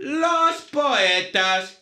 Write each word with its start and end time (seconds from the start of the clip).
los 0.00 0.62
poetas, 0.72 1.78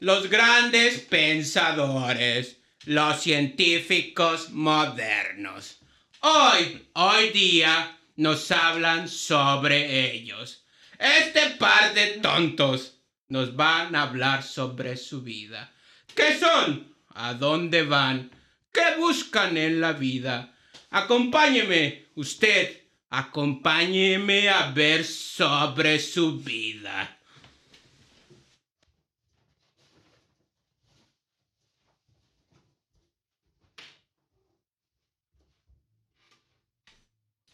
los 0.00 0.28
grandes 0.28 0.98
pensadores, 1.02 2.56
los 2.84 3.20
científicos 3.20 4.50
modernos. 4.50 5.78
Hoy, 6.20 6.84
hoy 6.94 7.30
día, 7.30 7.96
nos 8.16 8.50
hablan 8.50 9.08
sobre 9.08 10.10
ellos. 10.12 10.64
Este 10.98 11.50
par 11.58 11.94
de 11.94 12.18
tontos 12.18 12.98
nos 13.28 13.54
van 13.54 13.94
a 13.94 14.02
hablar 14.02 14.42
sobre 14.42 14.96
su 14.96 15.22
vida. 15.22 15.72
¿Qué 16.16 16.36
son? 16.40 16.92
¿A 17.14 17.34
dónde 17.34 17.84
van? 17.84 18.32
¿Qué 18.72 18.96
buscan 18.98 19.56
en 19.56 19.80
la 19.80 19.92
vida? 19.92 20.52
Acompáñeme, 20.90 22.06
usted, 22.16 22.82
acompáñeme 23.10 24.48
a 24.48 24.72
ver 24.72 25.04
sobre 25.04 26.00
su 26.00 26.40
vida. 26.40 27.16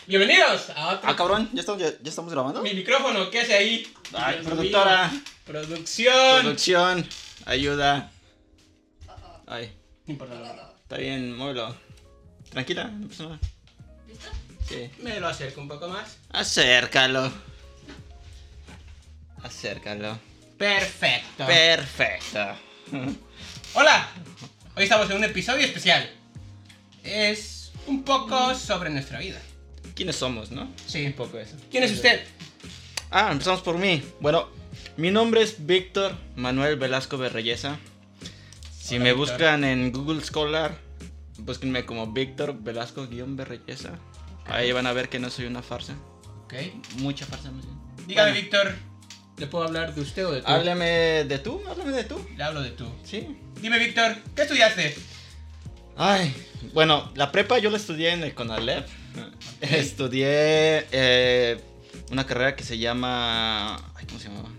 Bienvenidos 0.06 0.70
a 0.70 0.88
otro... 0.94 1.10
Ah, 1.10 1.16
cabrón, 1.16 1.50
¿ya 1.52 1.60
estamos, 1.60 1.82
ya, 1.82 1.90
ya 2.00 2.08
estamos 2.10 2.32
grabando? 2.32 2.62
Mi 2.62 2.74
micrófono, 2.74 3.28
¿qué 3.30 3.40
hace 3.40 3.54
ahí? 3.54 3.92
Ay, 4.14 4.34
Dios 4.36 4.46
productora. 4.46 5.08
mío. 5.08 5.20
Producción. 5.44 6.40
Producción, 6.42 7.08
ayuda. 7.44 8.10
Ay, 9.46 9.72
No 10.06 10.12
importa 10.12 10.34
nada. 10.36 10.74
está 10.82 10.96
bien, 10.98 11.36
muévelo. 11.36 11.74
Tranquila, 12.50 12.84
no 12.84 13.08
pasa 13.08 13.22
nada. 13.24 13.38
¿Listo? 14.06 14.26
Sí. 14.68 14.90
Me 15.02 15.18
lo 15.18 15.26
acerco 15.28 15.60
un 15.60 15.68
poco 15.68 15.88
más. 15.88 16.18
Acércalo. 16.30 17.32
Acércalo. 19.42 20.18
Perfecto. 20.56 21.46
Perfecto. 21.46 22.38
Hola. 23.74 24.08
Hoy 24.76 24.84
estamos 24.84 25.10
en 25.10 25.16
un 25.16 25.24
episodio 25.24 25.64
especial. 25.66 26.08
Es 27.02 27.72
un 27.86 28.04
poco 28.04 28.54
sobre 28.54 28.90
nuestra 28.90 29.18
vida. 29.18 29.40
¿Quiénes 29.96 30.16
somos, 30.16 30.50
no? 30.52 30.68
Sí. 30.86 31.04
Un 31.06 31.14
poco 31.14 31.38
eso. 31.38 31.56
¿Quién 31.70 31.82
es 31.82 31.90
usted? 31.92 32.20
Ah, 33.10 33.30
empezamos 33.32 33.62
por 33.62 33.78
mí. 33.78 34.02
Bueno, 34.20 34.48
mi 34.96 35.10
nombre 35.10 35.42
es 35.42 35.66
Víctor 35.66 36.14
Manuel 36.36 36.76
Velasco 36.76 37.16
Berreyesa. 37.18 37.78
Si 38.78 38.96
Hola, 38.96 39.04
me 39.04 39.12
Víctor. 39.14 39.28
buscan 39.30 39.64
en 39.64 39.90
Google 39.92 40.22
Scholar, 40.22 40.78
búsquenme 41.38 41.84
como 41.86 42.12
Víctor 42.12 42.54
Velasco-Berreyesa. 42.60 43.98
Ahí 44.46 44.70
van 44.70 44.86
a 44.86 44.92
ver 44.92 45.08
que 45.08 45.18
no 45.18 45.28
soy 45.30 45.46
una 45.46 45.62
farsa. 45.62 45.94
Ok. 46.44 46.54
Mucha 46.98 47.26
farsa, 47.26 47.50
más 47.50 47.64
bien. 47.64 47.76
Dígame, 48.06 48.30
Bueno. 48.30 48.42
Víctor. 48.44 48.74
¿Le 49.38 49.46
puedo 49.48 49.64
hablar 49.64 49.94
de 49.94 50.00
usted 50.00 50.26
o 50.26 50.32
de 50.32 50.40
tú? 50.40 50.46
Háblame 50.48 50.86
de 51.24 51.38
tú, 51.38 51.60
háblame 51.68 51.92
de 51.92 52.04
tú. 52.04 52.24
Le 52.36 52.42
hablo 52.44 52.62
de 52.62 52.70
tú. 52.70 52.86
Sí. 53.04 53.36
Dime, 53.60 53.78
Víctor, 53.78 54.16
¿qué 54.34 54.42
estudiaste? 54.42 54.96
Ay, 55.96 56.34
bueno, 56.72 57.10
la 57.16 57.32
prepa 57.32 57.58
yo 57.58 57.68
la 57.70 57.76
estudié 57.76 58.12
en 58.12 58.22
el 58.22 58.34
CONALEP. 58.34 58.86
Estudié 59.60 60.86
eh, 60.92 61.60
una 62.10 62.26
carrera 62.26 62.56
que 62.56 62.64
se 62.64 62.78
llama. 62.78 63.76
Ay, 63.94 64.06
¿Cómo 64.06 64.20
se 64.20 64.28
llamaba? 64.28 64.50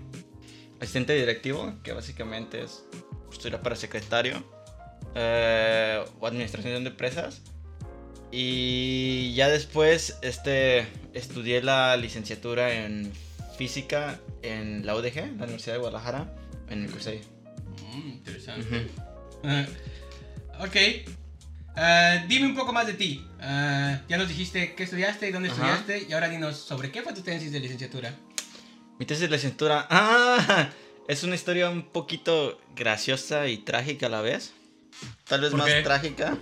Asistente 0.79 1.13
directivo, 1.13 1.73
que 1.83 1.91
básicamente 1.93 2.63
es. 2.63 2.83
Estudiar 3.31 3.61
para 3.61 3.75
secretario 3.75 4.43
eh, 5.13 6.03
o 6.19 6.25
administración 6.25 6.83
de 6.83 6.89
empresas. 6.89 7.41
Y 8.31 9.33
ya 9.35 9.47
después 9.47 10.17
este, 10.21 10.87
estudié 11.13 11.61
la 11.61 11.95
licenciatura 11.97 12.73
en 12.73 13.11
física 13.57 14.19
en 14.41 14.85
la 14.85 14.95
UDG, 14.95 15.37
la 15.37 15.43
Universidad 15.43 15.75
de 15.75 15.79
Guadalajara, 15.79 16.33
en 16.69 16.83
el 16.83 16.91
CUSEI. 16.91 17.21
Mm, 17.93 18.09
interesante. 18.09 18.87
Ah, 19.43 19.65
ok. 20.59 20.75
Ah, 21.79 22.23
dime 22.27 22.47
un 22.47 22.55
poco 22.55 22.73
más 22.73 22.87
de 22.87 22.93
ti. 22.95 23.23
Ah, 23.39 24.01
ya 24.09 24.17
nos 24.17 24.27
dijiste 24.27 24.73
qué 24.75 24.83
estudiaste 24.83 25.29
y 25.29 25.31
dónde 25.31 25.49
Ajá. 25.49 25.75
estudiaste. 25.77 26.07
Y 26.09 26.13
ahora 26.13 26.27
dinos 26.29 26.57
sobre 26.57 26.91
qué 26.91 27.01
fue 27.03 27.13
tu 27.13 27.21
tesis 27.21 27.51
de 27.51 27.59
licenciatura. 27.59 28.13
Mi 28.99 29.05
tesis 29.05 29.21
de 29.21 29.27
licenciatura. 29.35 29.85
¡Ah! 29.91 30.69
Es 31.07 31.23
una 31.23 31.35
historia 31.35 31.69
un 31.69 31.83
poquito 31.83 32.59
graciosa 32.75 33.47
y 33.47 33.59
trágica 33.59 34.07
a 34.07 34.09
la 34.09 34.21
vez. 34.21 34.53
Tal 35.27 35.41
vez 35.41 35.51
¿Por 35.51 35.59
más 35.59 35.69
qué? 35.69 35.81
trágica. 35.83 36.35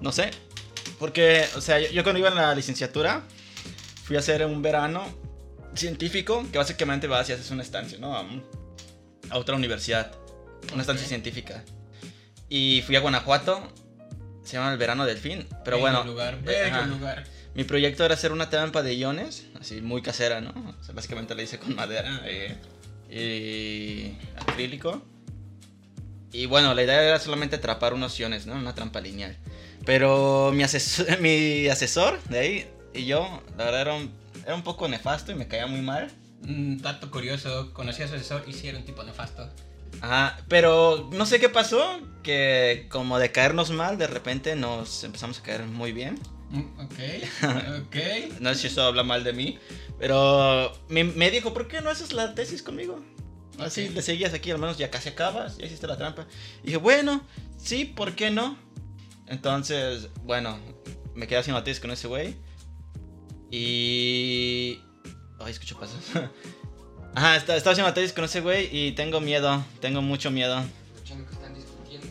No 0.00 0.10
sé. 0.10 0.30
Porque, 0.98 1.46
o 1.56 1.60
sea, 1.60 1.78
yo, 1.80 1.88
yo 1.90 2.02
cuando 2.02 2.18
iba 2.18 2.28
en 2.28 2.34
la 2.34 2.54
licenciatura 2.54 3.22
fui 4.04 4.16
a 4.16 4.18
hacer 4.18 4.44
un 4.44 4.60
verano 4.62 5.04
científico 5.74 6.44
que 6.50 6.58
básicamente 6.58 7.06
vas 7.06 7.28
y 7.28 7.32
haces 7.32 7.50
una 7.50 7.62
estancia, 7.62 7.98
¿no? 7.98 8.14
A, 8.16 8.26
a 9.30 9.38
otra 9.38 9.54
universidad. 9.54 10.12
Una 10.72 10.82
estancia 10.82 11.04
Ok. 11.04 11.08
científica. 11.08 11.64
Y 12.48 12.82
fui 12.84 12.96
a 12.96 13.00
Guanajuato. 13.00 13.72
Se 14.44 14.56
llama 14.56 14.72
el 14.72 14.78
verano 14.78 15.04
del 15.06 15.18
fin. 15.18 15.46
Pero 15.64 15.76
Bello 15.76 15.80
bueno. 15.80 16.04
lugar, 16.04 16.34
eh, 16.46 16.70
bello 16.70 16.86
lugar. 16.86 17.24
Mi 17.54 17.64
proyecto 17.64 18.04
era 18.04 18.14
hacer 18.14 18.32
una 18.32 18.48
trampa 18.48 18.82
de 18.82 18.94
iones, 18.94 19.46
así 19.60 19.80
muy 19.82 20.00
casera, 20.00 20.40
¿no? 20.40 20.50
O 20.80 20.84
sea, 20.84 20.94
básicamente 20.94 21.34
la 21.34 21.42
hice 21.42 21.58
con 21.58 21.74
madera 21.74 22.22
eh, 22.24 22.56
y 23.10 24.16
acrílico. 24.40 25.02
Y 26.32 26.46
bueno, 26.46 26.72
la 26.74 26.82
idea 26.82 27.02
era 27.02 27.18
solamente 27.18 27.56
atrapar 27.56 27.92
unos 27.92 28.18
iones, 28.18 28.46
¿no? 28.46 28.54
Una 28.54 28.74
trampa 28.74 29.00
lineal. 29.02 29.36
Pero 29.84 30.50
mi 30.54 30.62
asesor, 30.62 31.18
mi 31.20 31.68
asesor 31.68 32.22
de 32.24 32.38
ahí 32.38 32.66
y 32.94 33.04
yo, 33.04 33.42
la 33.58 33.64
verdad 33.64 33.80
era 33.82 33.94
un, 33.94 34.10
era 34.44 34.54
un 34.54 34.62
poco 34.62 34.88
nefasto 34.88 35.32
y 35.32 35.34
me 35.34 35.46
caía 35.46 35.66
muy 35.66 35.82
mal. 35.82 36.10
Un 36.46 36.78
dato 36.78 37.10
curioso, 37.10 37.72
conocí 37.72 38.02
a 38.02 38.08
su 38.08 38.14
asesor 38.14 38.44
y 38.46 38.54
sí 38.54 38.68
era 38.68 38.78
un 38.78 38.84
tipo 38.84 39.02
nefasto. 39.02 39.48
Ajá, 40.00 40.38
pero 40.48 41.08
no 41.12 41.26
sé 41.26 41.38
qué 41.38 41.48
pasó, 41.48 42.00
que 42.22 42.86
como 42.90 43.18
de 43.18 43.30
caernos 43.30 43.70
mal, 43.70 43.98
de 43.98 44.06
repente 44.06 44.56
nos 44.56 45.04
empezamos 45.04 45.38
a 45.38 45.42
caer 45.42 45.64
muy 45.66 45.92
bien. 45.92 46.18
Mm, 46.50 46.80
ok, 46.80 46.98
ok. 47.86 48.40
No 48.40 48.52
sé 48.54 48.60
si 48.60 48.66
eso 48.68 48.82
habla 48.82 49.02
mal 49.04 49.22
de 49.24 49.32
mí, 49.32 49.58
pero 49.98 50.72
me, 50.88 51.04
me 51.04 51.30
dijo, 51.30 51.54
¿por 51.54 51.68
qué 51.68 51.80
no 51.80 51.90
haces 51.90 52.12
la 52.12 52.34
tesis 52.34 52.62
conmigo? 52.62 53.00
Así 53.58 53.86
Ok. 53.88 53.94
le 53.94 54.02
seguías 54.02 54.34
aquí, 54.34 54.50
al 54.50 54.58
menos 54.58 54.78
ya 54.78 54.90
casi 54.90 55.10
acabas, 55.10 55.58
ya 55.58 55.66
hiciste 55.66 55.86
la 55.86 55.96
trampa. 55.98 56.26
Y 56.62 56.66
dije, 56.66 56.78
bueno, 56.78 57.22
sí, 57.58 57.84
¿por 57.84 58.14
qué 58.14 58.30
no? 58.30 58.56
Entonces, 59.26 60.08
bueno, 60.24 60.58
me 61.14 61.26
quedé 61.26 61.38
haciendo 61.38 61.60
la 61.60 61.64
tesis 61.64 61.80
con 61.80 61.90
ese 61.90 62.08
güey. 62.08 62.36
Y... 63.50 64.80
Ay, 65.38 65.52
escucho 65.52 65.78
pasos. 65.78 65.98
Ajá, 67.14 67.36
está- 67.36 67.56
estaba 67.56 67.72
haciendo 67.72 67.88
la 67.90 67.94
tesis 67.94 68.12
con 68.12 68.24
ese 68.24 68.40
güey 68.40 68.68
y 68.72 68.92
tengo 68.92 69.20
miedo, 69.20 69.64
tengo 69.80 70.00
mucho 70.00 70.30
miedo. 70.30 70.64
Escuchando 70.94 71.26
que 71.28 71.34
están 71.34 71.54
discutiendo. 71.54 72.08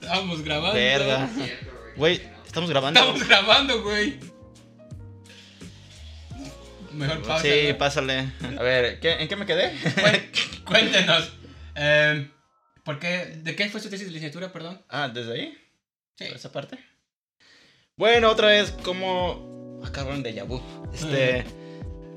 Estábamos 0.00 0.42
grabando. 0.42 0.74
Verga. 0.74 1.28
Güey, 1.96 2.20
estamos 2.46 2.70
grabando. 2.70 3.00
Estamos 3.00 3.26
grabando, 3.28 3.82
güey. 3.82 4.18
Mejor 6.92 7.22
pausa. 7.22 7.42
Sí, 7.42 7.72
pásale. 7.76 8.30
A 8.56 8.62
ver, 8.62 9.00
¿qué- 9.00 9.14
¿en 9.20 9.26
qué 9.28 9.34
me 9.36 9.46
quedé? 9.46 9.72
Cuéntenos. 10.64 11.32
em, 11.74 12.30
¿por 12.84 13.00
qué, 13.00 13.36
¿De 13.42 13.56
qué 13.56 13.68
fue 13.68 13.80
su 13.80 13.90
tesis 13.90 14.06
de 14.06 14.12
licenciatura, 14.12 14.52
perdón? 14.52 14.80
Ah, 14.88 15.08
¿desde 15.08 15.32
ahí? 15.34 15.58
Sí. 16.16 16.26
por 16.26 16.36
esa 16.36 16.52
parte. 16.52 16.78
Bueno, 17.96 18.30
otra 18.30 18.46
vez, 18.48 18.70
como. 18.84 19.80
Ah, 19.84 19.90
cabrón, 19.92 20.22
de 20.22 20.40
vu. 20.44 20.62
Este. 20.94 21.44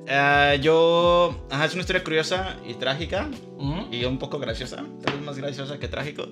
ah, 0.09 0.55
yo. 0.55 1.45
Ajá, 1.49 1.65
es 1.65 1.73
una 1.73 1.81
historia 1.81 2.03
curiosa 2.03 2.57
y 2.67 2.75
trágica. 2.75 3.29
¿Mm? 3.57 3.91
Y 3.93 4.05
un 4.05 4.17
poco 4.19 4.39
graciosa. 4.39 4.77
Tal 5.03 5.15
vez 5.15 5.21
más 5.23 5.37
graciosa 5.37 5.79
que 5.79 5.87
trágico. 5.87 6.27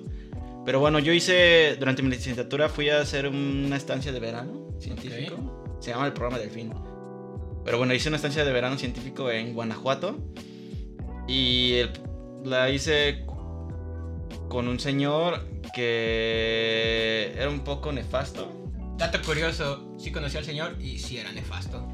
Pero 0.64 0.80
bueno, 0.80 0.98
yo 0.98 1.12
hice. 1.12 1.76
Durante 1.78 2.02
mi 2.02 2.10
licenciatura 2.10 2.68
fui 2.68 2.88
a 2.90 3.00
hacer 3.00 3.28
una 3.28 3.76
estancia 3.76 4.12
de 4.12 4.20
verano 4.20 4.70
científico. 4.80 5.76
Se 5.80 5.90
llama 5.90 6.06
el 6.06 6.12
programa 6.12 6.38
Delfín. 6.38 6.72
Pero 7.64 7.78
bueno, 7.78 7.92
hice 7.94 8.08
una 8.08 8.16
estancia 8.16 8.44
de 8.44 8.52
verano 8.52 8.78
científico 8.78 9.30
en 9.30 9.52
Guanajuato. 9.54 10.16
Y 11.28 11.74
el- 11.74 11.90
la 12.44 12.70
hice 12.70 13.26
con 14.48 14.68
un 14.68 14.78
señor 14.78 15.44
que 15.74 17.32
era 17.36 17.48
un 17.50 17.60
poco 17.60 17.90
nefasto. 17.92 18.52
Dato 18.96 19.18
curioso, 19.24 19.94
sí 19.98 20.10
conocí 20.12 20.36
al 20.36 20.44
señor 20.44 20.76
y 20.80 20.98
sí 20.98 21.18
era 21.18 21.32
nefasto. 21.32 21.86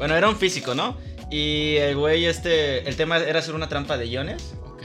Bueno, 0.00 0.16
era 0.16 0.30
un 0.30 0.36
físico, 0.36 0.74
¿no? 0.74 0.96
Y 1.30 1.76
el 1.76 1.94
güey, 1.94 2.24
este, 2.24 2.88
el 2.88 2.96
tema 2.96 3.18
era 3.18 3.40
hacer 3.40 3.54
una 3.54 3.68
trampa 3.68 3.98
de 3.98 4.06
iones. 4.08 4.54
Ok. 4.64 4.82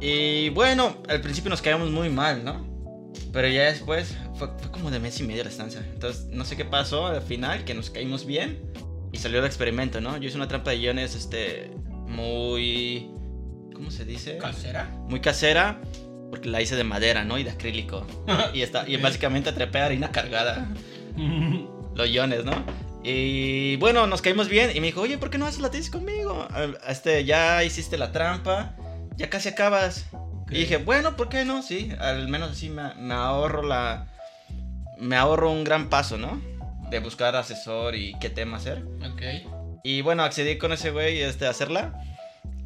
Y 0.00 0.48
bueno, 0.48 0.96
al 1.10 1.20
principio 1.20 1.50
nos 1.50 1.60
caíamos 1.60 1.90
muy 1.90 2.08
mal, 2.08 2.42
¿no? 2.42 2.66
Pero 3.34 3.48
ya 3.48 3.64
después 3.64 4.16
fue, 4.36 4.48
fue 4.58 4.70
como 4.70 4.90
de 4.90 4.98
mes 4.98 5.20
y 5.20 5.24
medio 5.24 5.44
la 5.44 5.50
estancia. 5.50 5.86
Entonces, 5.92 6.24
no 6.30 6.46
sé 6.46 6.56
qué 6.56 6.64
pasó 6.64 7.08
al 7.08 7.20
final, 7.20 7.64
que 7.66 7.74
nos 7.74 7.90
caímos 7.90 8.24
bien 8.24 8.62
y 9.12 9.18
salió 9.18 9.40
el 9.40 9.44
experimento, 9.44 10.00
¿no? 10.00 10.16
Yo 10.16 10.28
hice 10.28 10.38
una 10.38 10.48
trampa 10.48 10.70
de 10.70 10.78
iones, 10.78 11.14
este, 11.14 11.70
muy... 12.08 13.10
¿Cómo 13.74 13.90
se 13.90 14.06
dice? 14.06 14.38
¿Casera? 14.38 14.88
Muy 15.06 15.20
casera, 15.20 15.82
porque 16.30 16.48
la 16.48 16.62
hice 16.62 16.76
de 16.76 16.84
madera, 16.84 17.26
¿no? 17.26 17.36
Y 17.36 17.44
de 17.44 17.50
acrílico. 17.50 18.06
Y, 18.54 18.62
está, 18.62 18.88
y 18.88 18.96
básicamente 18.96 19.50
atrapé 19.50 19.80
harina 19.80 20.10
cargada. 20.10 20.66
los 21.94 22.08
iones, 22.08 22.46
¿no? 22.46 22.64
Y 23.04 23.76
bueno, 23.76 24.06
nos 24.06 24.22
caímos 24.22 24.48
bien 24.48 24.70
y 24.74 24.80
me 24.80 24.86
dijo, 24.86 25.02
oye, 25.02 25.18
¿por 25.18 25.28
qué 25.28 25.36
no 25.36 25.44
haces 25.44 25.60
la 25.60 25.70
tesis 25.70 25.90
conmigo? 25.90 26.48
Este, 26.88 27.24
ya 27.26 27.62
hiciste 27.62 27.98
la 27.98 28.12
trampa, 28.12 28.74
ya 29.16 29.28
casi 29.28 29.50
acabas. 29.50 30.06
Y 30.50 30.60
dije, 30.60 30.78
bueno, 30.78 31.14
¿por 31.14 31.28
qué 31.28 31.44
no? 31.44 31.62
Sí, 31.62 31.92
al 32.00 32.28
menos 32.28 32.52
así 32.52 32.70
me, 32.70 32.94
me 32.94 33.14
ahorro 33.14 33.62
la... 33.62 34.06
Me 34.98 35.16
ahorro 35.16 35.50
un 35.50 35.64
gran 35.64 35.90
paso, 35.90 36.16
¿no? 36.16 36.40
De 36.88 37.00
buscar 37.00 37.36
asesor 37.36 37.94
y 37.94 38.14
qué 38.20 38.30
tema 38.30 38.56
hacer. 38.56 38.84
Ok. 39.04 39.22
Y 39.82 40.00
bueno, 40.00 40.22
accedí 40.22 40.56
con 40.56 40.72
ese 40.72 40.90
güey 40.90 41.20
este, 41.20 41.46
a 41.46 41.50
hacerla. 41.50 41.92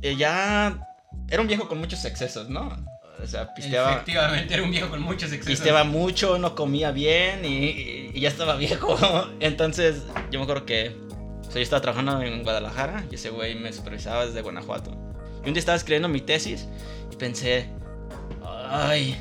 Y 0.03 0.15
ya 0.17 0.87
era 1.29 1.43
un 1.43 1.49
viejo 1.49 1.69
con 1.69 1.79
muchos 1.79 2.05
excesos, 2.05 2.49
¿no? 2.49 2.77
O 3.23 3.27
sea, 3.27 3.53
pisteaba, 3.55 3.93
Efectivamente, 3.93 4.55
era 4.55 4.63
un 4.63 4.71
viejo 4.71 4.89
con 4.89 5.03
muchos 5.03 5.33
excesos. 5.33 5.47
pisteaba 5.47 5.85
mucho, 5.85 6.39
no 6.39 6.55
comía 6.55 6.93
bien 6.93 7.45
y, 7.45 8.11
y 8.15 8.21
ya 8.21 8.29
estaba 8.29 8.57
viejo. 8.57 8.97
Entonces, 9.41 10.05
yo 10.31 10.39
me 10.39 10.45
acuerdo 10.45 10.65
que 10.67 10.95
o 11.41 11.45
sea, 11.51 11.55
yo 11.55 11.61
estaba 11.63 11.81
trabajando 11.81 12.21
en 12.21 12.43
Guadalajara 12.43 13.07
y 13.11 13.15
ese 13.15 13.31
güey 13.31 13.55
me 13.55 13.73
supervisaba 13.73 14.27
desde 14.27 14.43
Guanajuato. 14.43 14.91
Y 15.45 15.49
un 15.49 15.55
día 15.55 15.61
estaba 15.61 15.77
escribiendo 15.77 16.09
mi 16.09 16.21
tesis 16.21 16.69
y 17.11 17.17
pensé, 17.17 17.71
ay, 18.69 19.17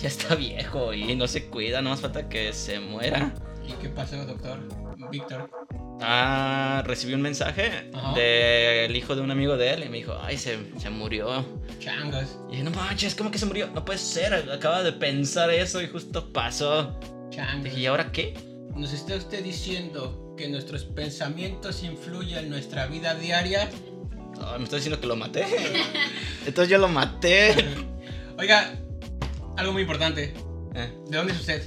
ya 0.00 0.08
está 0.08 0.36
viejo 0.36 0.94
y 0.94 1.16
no 1.16 1.26
se 1.26 1.46
cuida, 1.46 1.82
no 1.82 1.90
más 1.90 2.00
falta 2.00 2.28
que 2.28 2.52
se 2.52 2.78
muera. 2.78 3.34
¿Y 3.66 3.72
qué 3.72 3.88
pasó, 3.88 4.24
doctor? 4.24 4.58
Víctor. 5.10 5.50
Ah, 6.00 6.82
recibí 6.86 7.14
un 7.14 7.22
mensaje 7.22 7.90
Ajá. 7.94 8.14
del 8.14 8.94
hijo 8.94 9.14
de 9.14 9.22
un 9.22 9.30
amigo 9.30 9.56
de 9.56 9.72
él 9.74 9.84
y 9.84 9.88
me 9.88 9.98
dijo, 9.98 10.16
ay, 10.22 10.36
se, 10.36 10.58
se 10.78 10.90
murió. 10.90 11.46
Changos. 11.78 12.38
Y 12.48 12.52
dije, 12.52 12.64
no 12.64 12.70
manches, 12.72 13.14
¿cómo 13.14 13.30
que 13.30 13.38
se 13.38 13.46
murió? 13.46 13.68
No 13.74 13.84
puede 13.84 13.98
ser, 13.98 14.34
acaba 14.50 14.82
de 14.82 14.92
pensar 14.92 15.50
eso 15.50 15.80
y 15.80 15.88
justo 15.88 16.32
pasó. 16.32 16.98
Changos. 17.30 17.64
Dije, 17.64 17.80
¿y 17.80 17.86
ahora 17.86 18.10
qué? 18.12 18.34
¿Nos 18.74 18.92
está 18.92 19.14
usted 19.14 19.42
diciendo 19.44 20.34
que 20.36 20.48
nuestros 20.48 20.84
pensamientos 20.84 21.82
influyen 21.84 22.38
en 22.38 22.50
nuestra 22.50 22.86
vida 22.86 23.14
diaria? 23.14 23.70
Ah, 24.40 24.56
me 24.58 24.64
está 24.64 24.76
diciendo 24.76 25.00
que 25.00 25.06
lo 25.06 25.16
maté. 25.16 25.46
Entonces 26.46 26.68
yo 26.70 26.78
lo 26.78 26.88
maté. 26.88 27.54
Oiga, 28.38 28.74
algo 29.56 29.72
muy 29.72 29.82
importante. 29.82 30.34
Eh, 30.74 30.92
¿De 31.08 31.16
dónde 31.16 31.32
es 31.32 31.38
usted? 31.40 31.62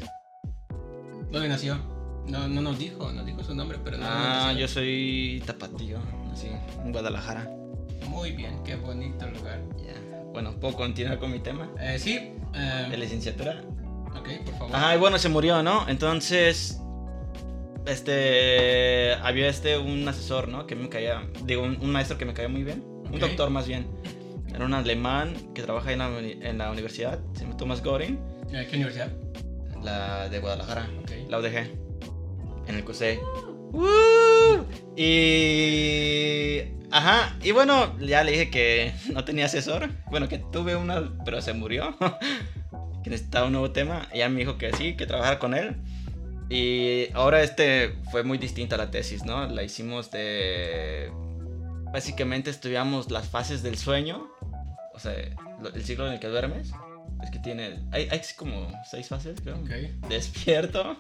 ¿Dónde 1.32 1.48
nació? 1.48 1.80
No, 2.28 2.48
no 2.48 2.62
nos 2.62 2.78
dijo, 2.78 3.12
nos 3.14 3.26
dijo 3.26 3.44
su 3.44 3.56
nombre, 3.56 3.78
pero 3.84 3.98
no. 3.98 4.06
Ah, 4.08 4.54
yo 4.58 4.68
soy 4.68 5.42
tapatío, 5.46 6.00
así, 6.34 6.48
en 6.84 6.92
Guadalajara. 6.92 7.50
Muy 8.10 8.32
bien, 8.32 8.62
qué 8.64 8.76
bonito 8.76 9.26
lugar. 9.28 9.62
Ya. 9.78 9.94
Bueno, 10.34 10.52
¿puedo 10.60 10.76
continuar 10.76 11.20
con 11.20 11.32
mi 11.32 11.40
tema? 11.40 11.70
Eh, 11.80 11.98
sí, 12.00 12.34
eh, 12.54 12.88
De 12.90 12.98
licenciatura. 12.98 13.62
ok, 14.18 14.28
por 14.46 14.54
favor. 14.58 14.76
Ajá, 14.76 14.96
y 14.96 15.00
bueno, 15.00 15.18
se 15.18 15.30
murió, 15.30 15.64
¿no? 15.64 15.88
Entonces, 15.88 16.80
este, 17.86 19.14
había 19.16 19.48
este, 19.48 19.78
un 19.78 20.08
asesor, 20.08 20.48
¿no? 20.50 20.68
Que 20.68 20.76
me 20.76 20.90
caía, 20.90 21.24
digo, 21.46 21.64
un, 21.64 21.78
un 21.82 21.92
maestro 21.92 22.18
que 22.18 22.26
me 22.26 22.34
caía 22.34 22.50
muy 22.50 22.64
bien, 22.64 22.84
un 23.12 23.20
doctor 23.20 23.50
más 23.50 23.68
bien. 23.68 23.88
Era 24.54 24.66
un 24.66 24.74
alemán 24.74 25.34
que 25.54 25.62
trabaja 25.62 25.92
en 25.92 26.00
la, 26.00 26.10
en 26.20 26.58
la 26.58 26.72
universidad, 26.72 27.20
se 27.34 27.44
llama 27.44 27.58
Thomas 27.58 27.84
Goring, 27.84 28.20
Eh, 28.52 28.68
¿Qué 28.70 28.76
universidad? 28.78 29.12
la 29.84 30.28
de 30.30 30.40
Guadalajara, 30.40 30.88
Ok. 31.04 31.12
la 31.30 31.40
UDG, 31.40 31.87
en 32.68 32.76
el 32.76 32.84
CUSEI. 32.84 33.20
¡Woo! 33.72 34.66
Y... 34.96 36.62
Ajá, 36.90 37.38
y 37.44 37.52
bueno, 37.52 37.98
ya 38.00 38.24
le 38.24 38.32
dije 38.32 38.50
que 38.50 38.94
no 39.14 39.26
tenía 39.26 39.46
asesor. 39.46 39.90
Bueno, 40.10 40.28
que 40.28 40.40
tuve 40.40 40.76
una, 40.76 41.14
pero 41.26 41.42
se 41.42 41.54
murió. 41.54 41.98
que 43.04 43.10
necesitaba 43.10 43.48
un 43.48 43.54
nuevo 43.54 43.72
tema. 43.72 44.08
Y 44.14 44.20
ya 44.20 44.30
me 44.30 44.40
dijo 44.40 44.58
que 44.58 44.74
sí, 44.74 44.96
que 44.96 45.06
trabajara 45.06 45.40
con 45.40 45.54
él. 45.54 45.76
Y 46.50 47.12
ahora 47.14 47.44
este 47.44 47.96
fue 48.12 48.24
muy 48.24 48.38
distinta 48.38 48.78
la 48.78 48.90
tesis, 48.90 49.26
¿no? 49.26 49.48
La 49.48 49.64
hicimos 49.64 50.12
de... 50.12 51.12
Básicamente 51.92 52.50
estudiamos 52.50 53.12
las 53.12 53.28
fases 53.28 53.64
del 53.64 53.78
sueño. 53.78 54.30
O 54.94 55.00
sea, 55.00 55.14
el 55.14 55.84
ciclo 55.84 56.08
en 56.08 56.14
el 56.14 56.20
que 56.20 56.28
duermes. 56.28 56.72
Es 57.22 57.32
que 57.32 57.40
tiene... 57.40 57.82
Hay, 57.92 58.08
hay 58.10 58.22
como 58.38 58.72
seis 58.90 59.10
fases, 59.10 59.42
creo. 59.42 59.58
Ok. 59.58 59.70
Despierto, 60.10 60.98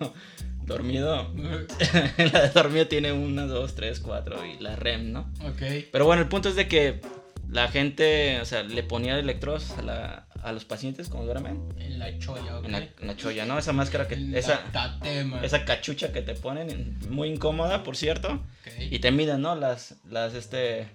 dormido. 0.68 1.34
la 2.32 2.42
de 2.44 2.50
dormido 2.54 2.88
tiene 2.88 3.12
una, 3.12 3.46
dos, 3.48 3.74
tres, 3.76 4.00
cuatro 4.00 4.46
y 4.46 4.62
la 4.62 4.76
REM, 4.76 5.12
¿no? 5.12 5.22
Ok. 5.44 5.62
Pero 5.92 6.06
bueno, 6.06 6.22
el 6.22 6.28
punto 6.28 6.50
es 6.50 6.56
de 6.56 6.68
que 6.68 7.02
la 7.50 7.70
gente, 7.70 8.40
o 8.42 8.46
sea, 8.46 8.62
le 8.64 8.84
ponía 8.84 9.18
electrodos 9.18 9.72
a, 9.72 9.82
la- 9.82 10.28
a 10.44 10.52
los 10.52 10.66
pacientes 10.66 11.10
cuando 11.10 11.26
duermen 11.32 11.74
En 11.78 11.98
la 11.98 12.18
cholla, 12.20 12.60
ok. 12.60 12.66
en 12.66 12.72
la, 12.74 12.78
en 12.80 13.08
la 13.08 13.16
cholla, 13.18 13.46
¿no? 13.46 13.58
Esa 13.58 13.74
máscara 13.74 14.08
que, 14.08 14.16
En 14.16 14.36
esa, 14.36 14.60
tatema. 14.72 15.42
esa 15.44 15.66
cachucha 15.66 16.12
que 16.14 16.22
te 16.22 16.36
ponen, 16.36 16.98
muy 17.10 17.30
incómoda, 17.30 17.84
por 17.84 17.96
cierto, 17.98 18.34
Ok. 18.34 18.74
y 18.92 19.00
te 19.00 19.12
miden, 19.12 19.42
¿no? 19.42 19.56
Las, 19.56 19.96
las, 20.10 20.34
este, 20.36 20.88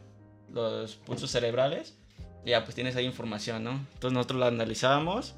los 0.52 0.94
pulsos 0.96 1.30
cerebrales, 1.30 1.96
y 2.44 2.50
ya 2.50 2.64
pues 2.64 2.74
tienes 2.74 2.96
ahí 2.96 3.04
información, 3.06 3.64
¿no? 3.64 3.72
Entonces 3.94 4.12
nosotros 4.12 4.40
la 4.40 4.46
analizábamos, 4.48 5.34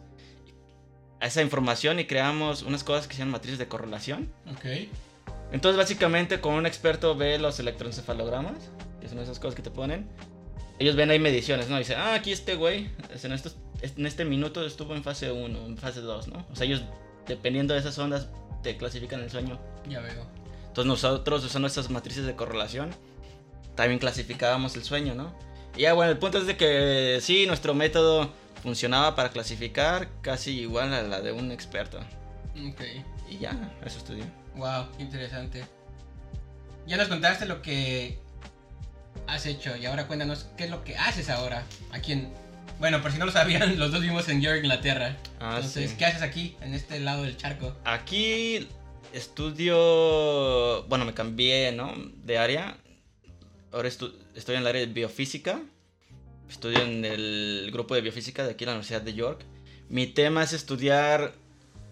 esa 1.21 1.43
información 1.43 1.99
y 2.01 2.05
creamos 2.07 2.63
unas 2.63 2.85
cosas 2.85 3.07
que 3.07 3.15
se 3.15 3.21
llaman 3.21 3.33
matrices 3.33 3.59
de 3.59 3.69
correlación. 3.69 4.33
Ok. 4.51 4.89
Entonces, 5.53 5.77
básicamente, 5.77 6.41
como 6.41 6.57
un 6.57 6.67
experto 6.67 7.15
ve 7.15 7.39
los 7.39 7.61
electroencefalogramas, 7.61 8.71
que 9.01 9.09
son 9.09 9.19
esas 9.21 9.39
cosas 9.39 9.55
que 9.55 9.63
te 9.63 9.71
ponen, 9.71 10.09
ellos 10.79 10.97
ven 10.97 11.11
ahí 11.11 11.19
mediciones, 11.19 11.69
¿no? 11.69 11.79
Dicen, 11.79 11.99
ah, 11.99 12.15
aquí 12.15 12.33
este 12.33 12.57
güey, 12.57 12.91
en, 13.23 13.33
estos, 13.33 13.57
en 13.81 14.07
este 14.07 14.25
minuto 14.25 14.67
estuvo 14.67 14.95
en 14.95 15.05
fase 15.05 15.31
1, 15.31 15.67
en 15.67 15.79
fase 15.79 16.01
2, 16.01 16.29
¿no? 16.29 16.47
O 16.51 16.57
sea, 16.57 16.67
ellos, 16.67 16.83
dependiendo 17.29 17.75
de 17.75 17.81
esas 17.81 17.97
ondas, 17.99 18.29
te 18.63 18.77
clasifican 18.77 19.21
el 19.21 19.31
sueño. 19.31 19.61
Ya 19.89 20.01
veo. 20.01 20.27
Entonces, 20.67 20.87
nosotros, 20.87 21.45
usando 21.45 21.69
estas 21.69 21.91
matrices 21.91 22.27
de 22.27 22.35
correlación, 22.35 22.91
también 23.77 24.01
clasificábamos 24.01 24.75
el 24.75 24.83
sueño, 24.83 25.15
¿no? 25.15 25.33
Y 25.77 25.83
ya, 25.83 25.93
bueno, 25.93 26.11
el 26.11 26.19
punto 26.19 26.39
es 26.39 26.47
de 26.47 26.57
que 26.57 27.19
sí, 27.21 27.47
nuestro 27.47 27.75
método 27.75 28.31
funcionaba 28.65 29.15
para 29.15 29.29
clasificar 29.31 30.09
casi 30.23 30.59
igual 30.61 30.93
a 30.95 31.03
la 31.03 31.21
de 31.21 31.31
un 31.33 31.53
experto. 31.53 31.99
Ok. 32.69 32.81
Y 33.31 33.39
ya, 33.39 33.53
eso 33.85 33.99
estudié. 33.99 34.25
Wow, 34.57 34.87
qué 34.97 35.03
interesante. 35.05 35.65
Ya 36.87 36.97
nos 36.97 37.09
contaste 37.09 37.45
lo 37.47 37.61
que 37.63 38.19
has 39.27 39.45
hecho 39.47 39.77
y 39.77 39.85
ahora 39.87 40.07
cuéntanos 40.07 40.47
qué 40.57 40.65
es 40.65 40.71
lo 40.71 40.83
que 40.83 40.97
haces 40.97 41.29
ahora. 41.29 41.63
Aquí 41.93 42.13
en. 42.13 42.33
Bueno, 42.81 43.03
por 43.03 43.13
si 43.13 43.19
no 43.19 43.27
lo 43.27 43.33
sabían, 43.33 43.79
los 43.79 43.93
dos 43.93 44.01
vivimos 44.01 44.29
en 44.31 44.41
York, 44.41 44.59
Inglaterra. 44.63 45.17
Ah, 45.41 45.57
Entonces, 45.57 45.91
sí. 45.91 45.97
¿qué 45.99 46.07
haces 46.07 46.23
aquí, 46.23 46.57
en 46.63 46.73
este 46.75 46.99
lado 47.01 47.23
del 47.23 47.37
charco? 47.37 47.75
Aquí 47.85 48.67
estudio, 49.13 50.85
bueno, 50.89 51.05
me 51.05 51.13
cambié, 51.15 51.71
¿no? 51.73 51.93
De 52.25 52.39
área. 52.39 52.77
Ahora 53.73 53.89
estu- 53.89 54.15
estoy 54.35 54.55
en 54.57 54.63
el 54.63 54.67
área 54.67 54.81
de 54.81 54.87
biofísica. 54.93 55.61
Estudio 56.49 56.81
en 56.83 57.05
el 57.05 57.71
grupo 57.73 57.95
de 57.95 58.01
biofísica 58.01 58.45
de 58.45 58.53
aquí 58.53 58.65
en 58.65 58.69
la 58.69 58.73
Universidad 58.75 59.03
de 59.03 59.15
York. 59.15 59.45
Mi 59.89 60.07
tema 60.07 60.43
es 60.43 60.53
estudiar 60.53 61.35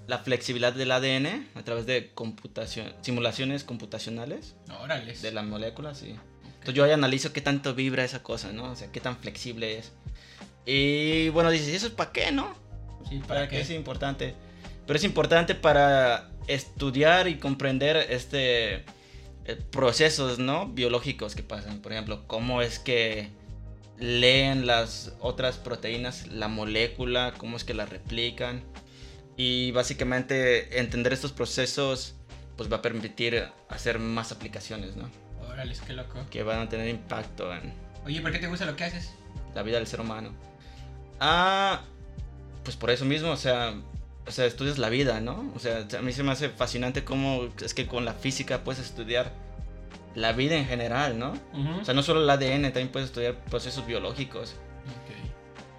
la 0.06 0.18
flexibilidad 0.18 0.72
del 0.72 0.90
ADN 0.92 1.48
a 1.54 1.62
través 1.62 1.86
de 1.86 2.10
computación, 2.14 2.92
simulaciones 3.02 3.64
computacionales 3.64 4.54
Órale. 4.80 5.14
de 5.14 5.32
la 5.32 5.42
molécula, 5.42 5.94
sí. 5.94 6.16
Entonces 6.44 6.74
yo 6.74 6.84
ahí 6.84 6.90
analizo 6.92 7.32
qué 7.32 7.40
tanto 7.40 7.74
vibra 7.74 8.04
esa 8.04 8.22
cosa, 8.22 8.52
¿no? 8.52 8.70
O 8.70 8.76
sea, 8.76 8.90
qué 8.92 9.00
tan 9.00 9.16
flexible 9.16 9.78
es. 9.78 9.92
Y 10.64 11.28
bueno, 11.30 11.50
dices, 11.50 11.68
¿y 11.68 11.74
eso 11.74 11.86
es 11.86 11.92
para 11.92 12.12
qué, 12.12 12.30
no? 12.30 12.54
Sí, 13.08 13.16
¿Para 13.18 13.26
¿para 13.26 13.48
qué 13.48 13.56
qué? 13.56 13.62
es 13.62 13.70
importante? 13.70 14.34
Pero 14.86 14.96
es 14.96 15.04
importante 15.04 15.54
para 15.54 16.30
estudiar 16.46 17.28
y 17.28 17.36
comprender 17.38 17.96
este 17.96 18.84
eh, 19.44 19.56
procesos, 19.70 20.38
¿no? 20.38 20.68
Biológicos 20.68 21.34
que 21.34 21.42
pasan. 21.42 21.80
Por 21.80 21.92
ejemplo, 21.92 22.24
cómo 22.26 22.62
es 22.62 22.78
que 22.78 23.28
leen 24.02 24.66
las 24.66 25.14
otras 25.20 25.56
proteínas 25.56 26.26
la 26.26 26.48
molécula, 26.48 27.34
cómo 27.38 27.56
es 27.56 27.64
que 27.64 27.74
la 27.74 27.86
replican. 27.86 28.62
Y 29.36 29.70
básicamente 29.72 30.78
entender 30.78 31.12
estos 31.12 31.32
procesos 31.32 32.16
pues 32.56 32.70
va 32.70 32.76
a 32.76 32.82
permitir 32.82 33.48
hacer 33.68 33.98
más 33.98 34.30
aplicaciones, 34.30 34.96
¿no? 34.96 35.08
Órale, 35.48 35.74
qué 35.86 35.94
loco. 35.94 36.18
Que 36.30 36.42
van 36.42 36.60
a 36.60 36.68
tener 36.68 36.88
impacto 36.88 37.52
en 37.54 37.72
Oye, 38.04 38.20
¿por 38.20 38.32
qué 38.32 38.38
te 38.38 38.48
gusta 38.48 38.66
lo 38.66 38.76
que 38.76 38.84
haces? 38.84 39.12
la 39.54 39.62
vida 39.62 39.78
del 39.78 39.86
ser 39.86 40.00
humano. 40.00 40.32
Ah, 41.20 41.82
pues 42.64 42.76
por 42.76 42.90
eso 42.90 43.04
mismo, 43.04 43.30
o 43.30 43.36
sea, 43.36 43.74
o 44.26 44.30
sea, 44.30 44.46
estudias 44.46 44.78
la 44.78 44.88
vida, 44.88 45.20
¿no? 45.20 45.52
O 45.54 45.58
sea, 45.58 45.86
a 45.98 46.02
mí 46.02 46.12
se 46.12 46.22
me 46.22 46.32
hace 46.32 46.48
fascinante 46.48 47.04
cómo 47.04 47.48
es 47.62 47.74
que 47.74 47.86
con 47.86 48.04
la 48.04 48.14
física 48.14 48.64
puedes 48.64 48.80
estudiar 48.80 49.32
la 50.14 50.32
vida 50.32 50.56
en 50.56 50.66
general, 50.66 51.18
¿no? 51.18 51.32
O 51.80 51.84
sea, 51.84 51.94
no 51.94 52.02
solo 52.02 52.22
el 52.22 52.30
ADN, 52.30 52.64
también 52.64 52.90
puedes 52.90 53.08
estudiar 53.08 53.44
procesos 53.44 53.86
biológicos. 53.86 54.56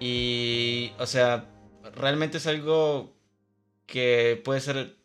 Y, 0.00 0.92
o 0.98 1.06
sea, 1.06 1.46
realmente 1.94 2.38
es 2.38 2.46
algo 2.46 3.14
que 3.86 4.40
puede 4.44 4.60
ser 4.60 4.96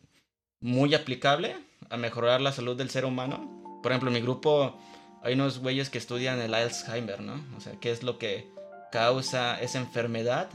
muy 0.60 0.94
aplicable 0.94 1.56
a 1.88 1.96
mejorar 1.96 2.40
la 2.40 2.52
salud 2.52 2.76
del 2.76 2.90
ser 2.90 3.04
humano. 3.04 3.80
Por 3.82 3.92
ejemplo, 3.92 4.08
en 4.08 4.14
mi 4.14 4.20
grupo 4.20 4.78
hay 5.22 5.34
unos 5.34 5.58
güeyes 5.58 5.90
que 5.90 5.98
estudian 5.98 6.40
el 6.40 6.54
Alzheimer, 6.54 7.20
¿no? 7.20 7.44
O 7.56 7.60
sea, 7.60 7.74
qué 7.80 7.90
es 7.90 8.02
lo 8.02 8.18
que 8.18 8.48
causa 8.90 9.60
esa 9.60 9.78
enfermedad 9.78 10.48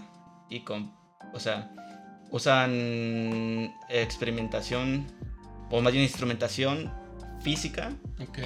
y 0.50 0.62
con, 0.62 0.94
o 1.34 1.39
sea, 1.39 1.72
usan 2.32 3.74
experimentación 3.89 5.08
o 5.72 5.82
más 5.82 5.94
bien 5.94 6.03
instrumentación 6.03 6.91
física 7.45 7.93
Ok. 8.19 8.39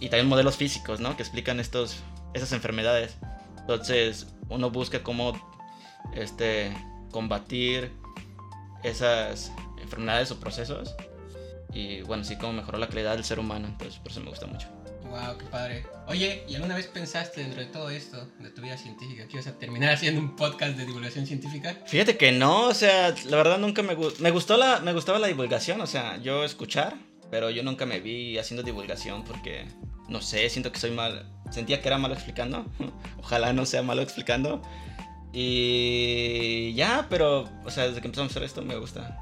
y 0.00 0.08
también 0.08 0.26
modelos 0.26 0.56
físicos, 0.56 0.98
¿no? 0.98 1.16
Que 1.16 1.22
explican 1.22 1.60
estos, 1.60 2.02
esas 2.34 2.52
enfermedades. 2.52 3.16
Entonces, 3.60 4.26
uno 4.48 4.70
busca 4.70 5.04
cómo 5.04 5.32
este, 6.14 6.76
combatir 7.12 7.92
esas 8.82 9.52
enfermedades 9.80 10.32
o 10.32 10.40
procesos. 10.40 10.96
Y 11.72 12.02
bueno, 12.02 12.24
sí, 12.24 12.36
cómo 12.36 12.54
mejorar 12.54 12.80
la 12.80 12.88
calidad 12.88 13.14
del 13.14 13.24
ser 13.24 13.38
humano. 13.38 13.68
Entonces, 13.68 14.00
por 14.00 14.10
eso 14.10 14.20
me 14.20 14.30
gusta 14.30 14.46
mucho. 14.46 14.66
Wow, 15.10 15.38
qué 15.38 15.44
padre. 15.46 15.86
Oye, 16.08 16.44
¿y 16.48 16.56
alguna 16.56 16.74
vez 16.74 16.88
pensaste 16.88 17.40
dentro 17.40 17.60
de 17.60 17.66
todo 17.66 17.88
esto, 17.90 18.28
de 18.40 18.50
tu 18.50 18.62
vida 18.62 18.76
científica, 18.76 19.26
que 19.28 19.34
ibas 19.34 19.46
a 19.46 19.52
terminar 19.52 19.94
haciendo 19.94 20.20
un 20.20 20.34
podcast 20.34 20.76
de 20.76 20.84
divulgación 20.86 21.24
científica? 21.24 21.76
Fíjate 21.86 22.16
que 22.16 22.32
no, 22.32 22.66
o 22.66 22.74
sea, 22.74 23.14
la 23.26 23.36
verdad 23.36 23.58
nunca 23.58 23.82
me 23.82 23.94
gustó. 23.94 24.22
Me, 24.22 24.30
gustó 24.32 24.56
la, 24.56 24.80
me 24.80 24.92
gustaba 24.92 25.18
la 25.18 25.28
divulgación, 25.28 25.80
o 25.80 25.86
sea, 25.86 26.16
yo 26.18 26.44
escuchar, 26.44 26.96
pero 27.30 27.50
yo 27.50 27.62
nunca 27.62 27.86
me 27.86 28.00
vi 28.00 28.38
haciendo 28.38 28.62
divulgación 28.62 29.24
porque, 29.24 29.66
no 30.08 30.20
sé, 30.20 30.48
siento 30.50 30.72
que 30.72 30.78
soy 30.78 30.90
mal. 30.90 31.26
Sentía 31.50 31.80
que 31.80 31.88
era 31.88 31.98
malo 31.98 32.14
explicando. 32.14 32.66
Ojalá 33.18 33.52
no 33.52 33.66
sea 33.66 33.82
malo 33.82 34.02
explicando. 34.02 34.62
Y 35.32 36.72
ya, 36.74 37.06
pero, 37.10 37.48
o 37.64 37.70
sea, 37.70 37.86
desde 37.86 38.00
que 38.00 38.06
empezamos 38.06 38.30
a 38.30 38.32
hacer 38.32 38.42
esto 38.44 38.62
me 38.62 38.76
gusta. 38.76 39.18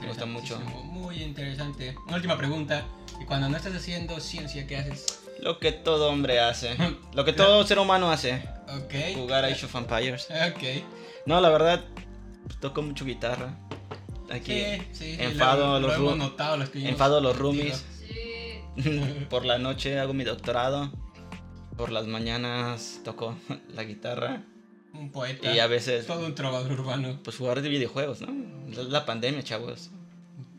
Me 0.00 0.08
gusta 0.08 0.26
mucho. 0.26 0.60
Muy 0.84 1.22
interesante. 1.22 1.96
Una 2.06 2.16
última 2.16 2.36
pregunta. 2.36 2.84
¿Y 3.20 3.24
cuando 3.24 3.48
no 3.48 3.56
estás 3.56 3.74
haciendo 3.74 4.20
ciencia, 4.20 4.66
qué 4.66 4.76
haces? 4.76 5.22
Lo 5.40 5.58
que 5.58 5.72
todo 5.72 6.10
hombre 6.10 6.40
hace. 6.40 6.76
Lo 7.14 7.24
que 7.24 7.32
todo 7.32 7.66
ser 7.66 7.78
humano 7.78 8.10
hace. 8.10 8.42
Ok. 8.68 9.16
Jugar 9.16 9.44
a 9.44 9.48
Age 9.48 9.66
of 9.66 9.74
Empires. 9.74 10.28
Ok. 10.50 10.84
No, 11.26 11.40
la 11.40 11.50
verdad, 11.50 11.84
toco 12.60 12.82
mucho 12.82 13.04
guitarra. 13.04 13.56
Aquí. 14.32 14.52
Sí, 14.52 14.82
sí. 14.92 15.16
enfado 15.18 15.66
lo, 15.66 15.74
a 15.76 15.80
los 15.80 15.98
lo 15.98 16.16
notado 16.16 16.56
los 16.56 16.74
enfado 16.74 17.18
a 17.18 17.20
los 17.20 17.36
contigo. 17.36 17.52
roomies. 17.64 17.84
Sí. 18.06 19.24
Por 19.30 19.44
la 19.44 19.58
noche 19.58 19.98
hago 19.98 20.14
mi 20.14 20.24
doctorado. 20.24 20.92
Por 21.76 21.90
las 21.90 22.06
mañanas 22.06 23.00
toco 23.04 23.36
la 23.74 23.84
guitarra. 23.84 24.42
Un 24.94 25.10
poeta. 25.10 25.54
Y 25.54 25.58
a 25.58 25.66
veces, 25.66 26.06
Todo 26.06 26.26
un 26.26 26.34
trovador 26.34 26.72
urbano. 26.72 27.18
pues 27.24 27.36
jugar 27.38 27.62
de 27.62 27.68
videojuegos, 27.70 28.20
¿no? 28.20 28.28
Es 28.70 28.76
la 28.88 29.06
pandemia, 29.06 29.42
chavos. 29.42 29.90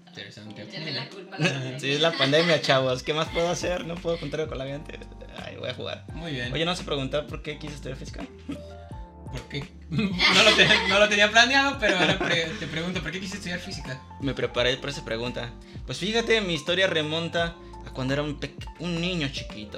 Interesante. 0.08 0.68
La 0.92 1.10
culpa 1.10 1.38
la. 1.38 1.80
Sí, 1.80 1.92
es 1.92 2.01
la 2.01 2.12
pandemia, 2.12 2.60
chavos. 2.62 3.03
¿Qué 3.03 3.13
más 3.13 3.27
puedo 3.30 3.50
hacer? 3.50 3.86
No 3.86 3.96
puedo 3.96 4.20
contar 4.20 4.48
con 4.48 4.58
la 4.58 4.65
gente. 4.65 5.00
Ay, 5.38 5.58
voy 5.58 5.70
a 5.70 5.74
jugar. 5.75 6.06
Muy 6.13 6.32
bien. 6.32 6.51
Oye, 6.53 6.65
¿no 6.65 6.75
se 6.75 6.84
preguntó 6.84 7.25
por 7.27 7.42
qué 7.44 7.58
quise 7.60 7.75
estudiar 7.75 7.98
física? 7.98 8.25
¿Por 9.32 9.42
qué? 9.50 9.63
No 9.94 10.44
lo, 10.44 10.56
te- 10.56 10.88
no 10.90 11.00
lo 11.00 11.08
tenía 11.08 11.30
planeado, 11.30 11.78
pero 11.80 11.98
ahora 12.00 12.18
pre- 12.18 12.46
te 12.60 12.66
pregunto, 12.68 13.02
¿por 13.02 13.12
qué 13.12 13.20
quisiste 13.20 13.38
estudiar 13.38 13.60
física? 13.60 14.02
Me 14.22 14.34
preparé 14.34 14.76
para 14.78 14.92
esa 14.92 15.06
pregunta. 15.06 15.52
Pues 15.86 16.00
fíjate, 16.00 16.42
mi 16.42 16.54
historia 16.56 16.88
remonta 16.88 17.56
a 17.86 17.92
cuando 17.92 18.14
era 18.14 18.24
un, 18.24 18.40
un 18.80 19.00
niño 19.02 19.28
chiquito. 19.32 19.78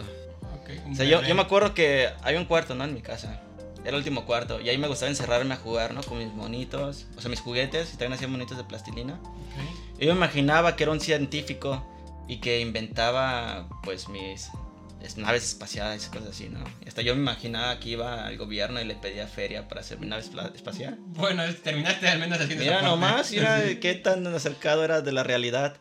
Ok, 0.62 0.70
un 0.86 0.94
O 0.94 0.96
sea, 0.96 1.06
yo, 1.06 1.22
yo 1.24 1.36
me 1.36 1.42
acuerdo 1.42 1.74
que 1.74 2.10
había 2.24 2.40
un 2.40 2.46
cuarto, 2.46 2.76
¿no? 2.76 2.84
En 2.86 2.94
mi 2.94 3.02
casa. 3.02 3.42
Era 3.82 3.90
el 3.92 3.96
último 3.98 4.26
cuarto. 4.26 4.60
Y 4.62 4.70
ahí 4.70 4.78
me 4.78 4.88
gustaba 4.88 5.10
encerrarme 5.10 5.54
a 5.54 5.58
jugar, 5.58 5.94
¿no? 5.94 6.02
Con 6.02 6.18
mis 6.20 6.34
monitos. 6.34 7.06
O 7.18 7.22
sea, 7.22 7.30
mis 7.30 7.40
juguetes. 7.42 7.90
Y 7.90 7.98
también 7.98 8.14
hacía 8.14 8.28
monitos 8.28 8.58
de 8.58 8.64
plastilina. 8.64 9.14
Ok. 9.16 10.00
Yo 10.00 10.08
me 10.08 10.16
imaginaba 10.16 10.76
que 10.76 10.84
era 10.84 10.92
un 10.92 11.00
científico. 11.02 11.86
Y 12.28 12.38
que 12.38 12.62
inventaba, 12.62 13.68
pues, 13.84 14.08
mis 14.10 14.50
es- 15.06 15.18
naves 15.18 15.44
espaciales 15.44 16.08
cosas 16.10 16.30
así, 16.30 16.50
¿no? 16.50 16.64
Hasta 16.88 17.02
yo 17.02 17.16
me 17.16 17.22
imaginaba 17.22 17.80
que 17.80 17.90
iba 17.90 18.26
al 18.26 18.38
gobierno 18.38 18.82
y 18.82 18.86
le 18.86 18.96
pedía 18.96 19.28
feria 19.28 19.68
para 19.68 19.82
hacer 19.82 20.00
mi 20.00 20.08
nave 20.08 20.24
espacial. 20.54 20.98
Bueno, 21.00 21.44
terminaste 21.64 22.08
al 22.08 22.20
menos 22.20 22.40
haciendo 22.40 22.64
Mira 22.64 22.82
nomás, 22.82 23.32
mira 23.32 23.62
qué 23.80 23.96
tan 23.96 24.26
acercado 24.28 24.84
era 24.84 25.02
de 25.02 25.12
la 25.12 25.24
realidad. 25.24 25.78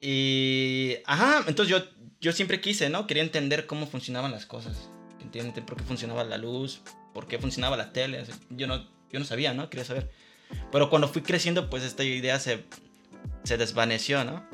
Y. 0.00 0.96
Ajá, 1.06 1.44
entonces 1.46 1.70
yo, 1.76 1.84
yo 2.20 2.32
siempre 2.32 2.60
quise, 2.60 2.88
¿no? 2.88 3.06
Quería 3.06 3.22
entender 3.22 3.66
cómo 3.66 3.86
funcionaban 3.86 4.30
las 4.32 4.46
cosas. 4.46 4.88
Entender 5.20 5.64
por 5.64 5.76
qué 5.76 5.84
funcionaba 5.84 6.24
la 6.24 6.38
luz, 6.38 6.80
por 7.12 7.26
qué 7.26 7.38
funcionaba 7.38 7.76
la 7.76 7.92
tele. 7.92 8.24
Yo 8.50 8.66
no, 8.66 8.78
yo 9.12 9.18
no 9.18 9.24
sabía, 9.24 9.52
¿no? 9.52 9.68
Quería 9.68 9.84
saber. 9.84 10.10
Pero 10.72 10.88
cuando 10.90 11.08
fui 11.08 11.22
creciendo, 11.22 11.68
pues 11.70 11.82
esta 11.84 12.02
idea 12.02 12.40
se, 12.40 12.64
se 13.44 13.56
desvaneció, 13.58 14.24
¿no? 14.24 14.44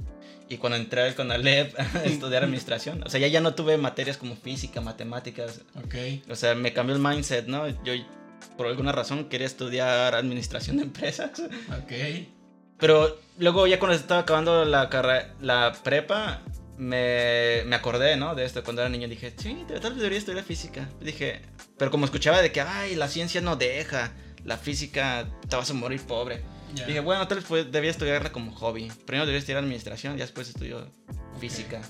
Y 0.49 0.59
cuando 0.59 0.77
entré 0.77 1.03
al 1.03 1.15
CONALEP 1.15 1.79
a 1.81 1.83
estudiar 2.05 2.45
administración, 2.45 3.03
o 3.05 3.11
sea, 3.11 3.21
ya, 3.21 3.27
ya 3.29 3.41
no 3.41 3.55
tuve 3.55 3.77
materias 3.79 4.17
como 4.17 4.37
física, 4.37 4.81
matemáticas, 4.81 5.61
Ok. 5.77 5.95
o 6.31 6.37
sea, 6.37 6.55
me 6.55 6.73
cambió 6.73 6.95
el 6.95 7.03
mindset, 7.03 7.47
¿no? 7.47 7.69
Yo 7.85 7.93
por 8.57 8.67
alguna 8.69 8.93
razón 8.93 9.29
quería 9.29 9.47
estudiar 9.47 10.15
administración 10.15 10.77
de 10.77 10.85
empresas. 10.85 11.31
Ok. 11.83 11.93
Pero 12.79 13.19
luego 13.39 13.67
ya 13.67 13.79
cuando 13.79 13.97
estaba 13.97 14.21
acabando 14.21 14.65
la 14.65 14.89
carrera, 14.91 15.35
la 15.41 15.73
prepa, 15.83 16.43
me, 16.77 17.63
me 17.67 17.75
acordé, 17.77 18.17
¿no? 18.17 18.35
De 18.35 18.45
esto 18.45 18.63
cuando 18.63 18.83
era 18.83 18.89
niño. 18.91 19.09
Dije, 19.09 19.33
sí, 19.37 19.65
tal 19.67 19.81
vez 19.81 19.97
debería 19.97 20.19
estudiar 20.19 20.45
física. 20.45 20.89
Dije, 21.01 21.41
pero 21.79 21.91
como 21.91 22.05
escuchaba 22.05 22.43
de 22.43 22.53
que, 22.53 22.61
ay, 22.61 22.95
la 22.95 23.09
ciencia 23.09 23.41
no 23.41 23.57
deja, 23.57 24.13
la 24.47 24.57
física 24.57 25.29
te 25.49 25.57
vas 25.57 25.71
a 25.71 25.75
morir 25.75 26.01
pobre. 26.01 26.43
Ya. 26.75 26.87
Dije, 26.87 27.01
bueno, 27.01 27.27
tal 27.29 27.41
vez 27.41 27.71
debía 27.71 27.91
estudiarla 27.91 28.33
como 28.33 28.53
hobby. 28.53 28.91
Primero 29.05 29.27
debía 29.27 29.39
estudiar 29.39 29.59
administración, 29.63 30.17
ya 30.17 30.25
después 30.25 30.49
estudió 30.49 30.89
física. 31.41 31.83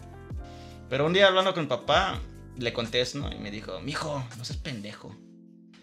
Pero 0.89 1.07
un 1.07 1.13
día 1.13 1.27
hablando 1.27 1.53
con 1.55 1.65
mi 1.65 1.69
papá, 1.69 2.21
le 2.59 2.73
conté 2.73 3.01
eso, 3.01 3.19
¿no? 3.19 3.33
Y 3.33 3.39
me 3.39 3.51
dijo, 3.51 3.81
mijo, 3.81 4.25
no 4.37 4.45
seas 4.45 4.59
pendejo. 4.59 5.15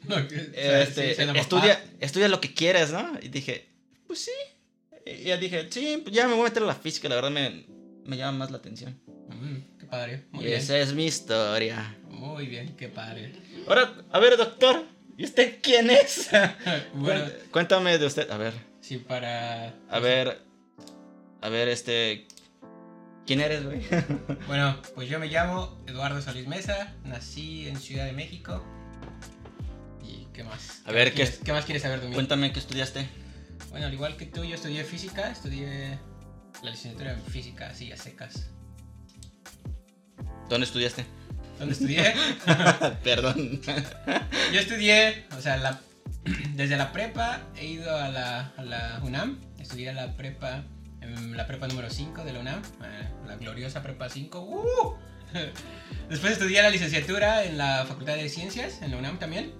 Ok, 0.05 0.33
o 0.33 0.53
sea, 0.53 0.81
Este, 0.81 1.15
sí, 1.15 1.21
estudia, 1.35 1.81
estudia 2.01 2.27
lo 2.27 2.41
que 2.41 2.53
quieres, 2.53 2.91
¿no? 2.91 3.09
Y 3.21 3.29
dije, 3.29 3.69
pues 4.05 4.19
sí. 4.25 4.31
Y 5.05 5.23
ya 5.23 5.37
dije, 5.37 5.67
sí, 5.71 6.01
pues 6.03 6.13
ya 6.13 6.27
me 6.27 6.33
voy 6.33 6.41
a 6.41 6.49
meter 6.49 6.63
a 6.63 6.65
la 6.65 6.75
física, 6.75 7.07
la 7.07 7.15
verdad 7.15 7.31
me, 7.31 7.65
me 8.05 8.17
llama 8.17 8.39
más 8.39 8.51
la 8.51 8.57
atención. 8.57 8.99
Mm, 9.29 9.79
qué 9.79 9.85
padre. 9.85 10.25
Muy 10.31 10.43
y 10.43 10.47
bien. 10.47 10.59
esa 10.59 10.77
es 10.77 10.93
mi 10.93 11.05
historia. 11.05 11.95
Muy 12.09 12.47
bien, 12.47 12.75
qué 12.75 12.89
padre. 12.89 13.31
Ahora, 13.65 13.93
a 14.11 14.19
ver, 14.19 14.35
doctor, 14.35 14.83
¿y 15.17 15.25
usted 15.25 15.59
quién 15.61 15.89
es? 15.89 16.29
bueno, 16.93 17.25
Cuént- 17.25 17.49
Cuéntame 17.51 17.97
de 17.97 18.05
usted. 18.05 18.29
A 18.31 18.37
ver, 18.37 18.53
sí, 18.81 18.97
para. 18.97 19.73
a 19.89 19.99
ver, 19.99 20.41
a 21.41 21.49
ver, 21.49 21.67
este... 21.69 22.27
¿Quién 23.25 23.39
eres, 23.39 23.63
güey? 23.63 23.81
Bueno, 24.47 24.77
pues 24.95 25.07
yo 25.09 25.17
me 25.19 25.27
llamo 25.27 25.81
Eduardo 25.87 26.21
Solís 26.21 26.45
Mesa, 26.47 26.93
nací 27.05 27.67
en 27.69 27.77
Ciudad 27.79 28.05
de 28.05 28.11
México. 28.11 28.61
¿Y 30.03 30.25
qué 30.33 30.43
más? 30.43 30.81
A 30.85 30.91
ver, 30.91 31.09
¿qué- 31.09 31.15
quieres- 31.23 31.39
¿qué 31.43 31.53
más 31.53 31.63
quieres 31.65 31.83
saber 31.83 32.01
de 32.01 32.07
mí? 32.09 32.13
Cuéntame 32.13 32.51
qué 32.51 32.59
estudiaste. 32.59 33.07
Bueno, 33.69 33.87
al 33.87 33.93
igual 33.93 34.17
que 34.17 34.25
tú, 34.25 34.43
yo 34.43 34.55
estudié 34.55 34.83
física, 34.83 35.31
estudié 35.31 35.97
la 36.61 36.71
licenciatura 36.71 37.13
en 37.13 37.21
física, 37.23 37.67
así 37.69 37.91
a 37.93 37.97
secas. 37.97 38.49
¿Dónde 40.49 40.65
estudiaste? 40.65 41.05
¿Dónde 41.59 41.73
estudié? 41.73 42.13
Perdón. 43.03 43.61
yo 44.53 44.59
estudié, 44.59 45.25
o 45.37 45.41
sea, 45.41 45.57
la- 45.57 45.79
desde 46.55 46.77
la 46.77 46.91
prepa 46.91 47.41
he 47.57 47.65
ido 47.67 47.95
a 47.95 48.09
la, 48.09 48.53
a 48.57 48.63
la 48.63 48.99
UNAM, 49.03 49.39
estudié 49.59 49.93
la 49.93 50.15
prepa, 50.15 50.63
en 51.01 51.35
la 51.35 51.45
prepa 51.47 51.67
número 51.67 51.89
5 51.89 52.23
de 52.23 52.33
la 52.33 52.39
UNAM, 52.39 52.61
la 53.27 53.35
gloriosa 53.37 53.81
prepa 53.83 54.09
5. 54.09 54.39
¡uh! 54.39 54.93
Después 56.09 56.33
estudié 56.33 56.61
la 56.61 56.69
licenciatura 56.69 57.43
en 57.43 57.57
la 57.57 57.85
Facultad 57.87 58.15
de 58.15 58.29
Ciencias, 58.29 58.81
en 58.81 58.91
la 58.91 58.97
UNAM 58.97 59.19
también. 59.19 59.51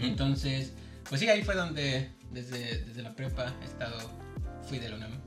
Entonces, 0.00 0.72
pues 1.08 1.20
sí, 1.20 1.28
ahí 1.28 1.42
fue 1.42 1.54
donde 1.54 2.10
desde, 2.30 2.84
desde 2.84 3.02
la 3.02 3.14
prepa 3.14 3.54
he 3.62 3.64
estado, 3.64 3.98
fui 4.68 4.78
de 4.78 4.88
la 4.90 4.96
UNAM. 4.96 5.20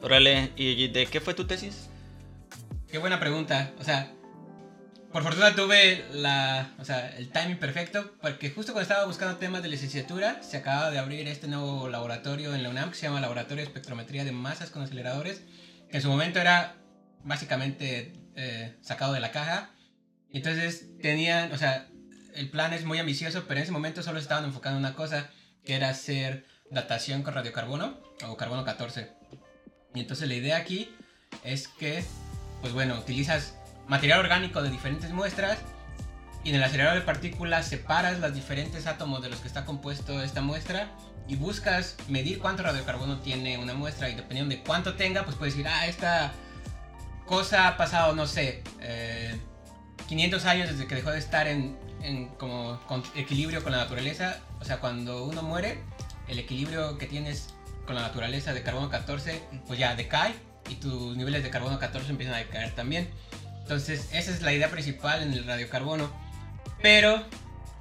Órale, 0.00 0.50
¿y 0.56 0.88
de 0.88 1.06
qué 1.06 1.20
fue 1.20 1.32
tu 1.34 1.46
tesis? 1.46 1.88
Qué 2.90 2.98
buena 2.98 3.20
pregunta. 3.20 3.70
O 3.78 3.84
sea, 3.84 4.12
por 5.12 5.22
fortuna 5.22 5.54
tuve 5.54 6.04
la, 6.12 6.74
o 6.78 6.84
sea, 6.84 7.14
el 7.16 7.28
timing 7.28 7.58
perfecto, 7.58 8.14
porque 8.22 8.50
justo 8.50 8.72
cuando 8.72 8.88
estaba 8.88 9.04
buscando 9.06 9.36
temas 9.36 9.62
de 9.62 9.68
licenciatura, 9.68 10.42
se 10.42 10.56
acaba 10.56 10.90
de 10.90 10.98
abrir 10.98 11.28
este 11.28 11.48
nuevo 11.48 11.88
laboratorio 11.88 12.54
en 12.54 12.62
la 12.62 12.70
UNAM 12.70 12.90
que 12.90 12.96
se 12.96 13.02
llama 13.06 13.20
Laboratorio 13.20 13.58
de 13.62 13.68
Espectrometría 13.68 14.24
de 14.24 14.32
Masas 14.32 14.70
con 14.70 14.82
Aceleradores, 14.82 15.42
que 15.90 15.98
en 15.98 16.02
su 16.02 16.08
momento 16.08 16.40
era 16.40 16.76
básicamente 17.24 18.14
eh, 18.36 18.78
sacado 18.80 19.12
de 19.12 19.20
la 19.20 19.32
caja. 19.32 19.70
Entonces 20.32 20.86
tenían, 21.02 21.52
o 21.52 21.58
sea, 21.58 21.88
el 22.34 22.48
plan 22.48 22.72
es 22.72 22.86
muy 22.86 22.98
ambicioso, 22.98 23.44
pero 23.46 23.58
en 23.58 23.64
ese 23.64 23.72
momento 23.72 24.02
solo 24.02 24.18
estaban 24.18 24.44
enfocando 24.44 24.78
en 24.78 24.86
una 24.86 24.94
cosa, 24.94 25.30
que 25.62 25.74
era 25.74 25.90
hacer 25.90 26.46
datación 26.70 27.22
con 27.22 27.34
radiocarbono 27.34 28.00
o 28.26 28.36
carbono 28.38 28.64
14. 28.64 29.12
Y 29.94 30.00
entonces 30.00 30.26
la 30.26 30.34
idea 30.34 30.56
aquí 30.56 30.90
es 31.44 31.68
que, 31.68 32.02
pues 32.62 32.72
bueno, 32.72 32.98
utilizas 32.98 33.54
material 33.88 34.20
orgánico 34.20 34.62
de 34.62 34.70
diferentes 34.70 35.10
muestras 35.10 35.58
y 36.44 36.50
en 36.50 36.56
el 36.56 36.64
acelerador 36.64 36.98
de 36.98 37.04
partículas 37.04 37.66
separas 37.66 38.18
los 38.18 38.34
diferentes 38.34 38.86
átomos 38.86 39.22
de 39.22 39.28
los 39.28 39.40
que 39.40 39.48
está 39.48 39.64
compuesto 39.64 40.22
esta 40.22 40.40
muestra 40.40 40.88
y 41.28 41.36
buscas 41.36 41.96
medir 42.08 42.40
cuánto 42.40 42.62
radiocarbono 42.62 43.18
tiene 43.20 43.58
una 43.58 43.74
muestra 43.74 44.08
y 44.08 44.14
dependiendo 44.14 44.54
de 44.54 44.62
cuánto 44.62 44.94
tenga, 44.94 45.24
pues 45.24 45.36
puedes 45.36 45.54
decir, 45.54 45.68
ah, 45.68 45.86
esta 45.86 46.32
cosa 47.26 47.68
ha 47.68 47.76
pasado, 47.76 48.14
no 48.14 48.26
sé, 48.26 48.62
eh, 48.80 49.38
500 50.08 50.44
años 50.46 50.68
desde 50.68 50.86
que 50.86 50.96
dejó 50.96 51.10
de 51.10 51.18
estar 51.18 51.46
en, 51.46 51.76
en 52.02 52.28
como 52.28 52.80
equilibrio 53.14 53.62
con 53.62 53.72
la 53.72 53.78
naturaleza. 53.78 54.40
O 54.60 54.64
sea, 54.64 54.80
cuando 54.80 55.24
uno 55.24 55.42
muere, 55.42 55.78
el 56.28 56.38
equilibrio 56.38 56.98
que 56.98 57.06
tienes 57.06 57.54
con 57.86 57.94
la 57.94 58.02
naturaleza 58.02 58.52
de 58.52 58.62
carbono 58.62 58.90
14, 58.90 59.42
pues 59.66 59.78
ya 59.78 59.94
decae 59.94 60.34
y 60.68 60.76
tus 60.76 61.16
niveles 61.16 61.42
de 61.42 61.50
carbono 61.50 61.78
14 61.78 62.10
empiezan 62.10 62.34
a 62.34 62.38
decaer 62.38 62.74
también. 62.74 63.08
Entonces, 63.62 64.08
esa 64.12 64.30
es 64.30 64.42
la 64.42 64.52
idea 64.52 64.70
principal 64.70 65.22
en 65.22 65.32
el 65.32 65.44
radiocarbono. 65.44 66.10
Pero 66.82 67.24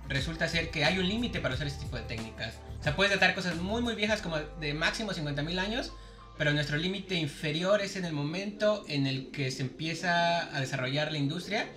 resulta 0.07 0.47
ser 0.47 0.69
que 0.69 0.85
hay 0.85 0.99
un 0.99 1.07
límite 1.07 1.39
para 1.39 1.55
usar 1.55 1.67
este 1.67 1.83
tipo 1.83 1.97
de 1.97 2.03
técnicas. 2.03 2.55
O 2.79 2.83
sea, 2.83 2.95
puedes 2.95 3.13
datar 3.13 3.35
cosas 3.35 3.55
muy, 3.57 3.81
muy 3.81 3.95
viejas 3.95 4.21
como 4.21 4.37
de 4.37 4.73
máximo 4.73 5.11
50.000 5.11 5.59
años, 5.59 5.91
pero 6.37 6.51
nuestro 6.53 6.77
límite 6.77 7.15
inferior 7.15 7.81
es 7.81 7.95
en 7.95 8.05
el 8.05 8.13
momento 8.13 8.83
en 8.87 9.05
el 9.05 9.31
que 9.31 9.51
se 9.51 9.61
empieza 9.61 10.55
a 10.55 10.59
desarrollar 10.59 11.11
la 11.11 11.17
industria. 11.17 11.67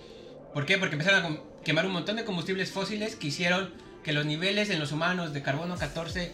¿Por 0.53 0.65
qué? 0.65 0.77
Porque 0.77 0.95
empezaron 0.95 1.33
a 1.33 1.39
quemar 1.63 1.85
un 1.85 1.93
montón 1.93 2.15
de 2.15 2.25
combustibles 2.25 2.71
fósiles 2.71 3.15
que 3.15 3.27
hicieron 3.27 3.73
que 4.03 4.13
los 4.13 4.25
niveles 4.25 4.69
en 4.69 4.79
los 4.79 4.91
humanos 4.91 5.33
de 5.33 5.41
carbono 5.41 5.75
14, 5.75 6.31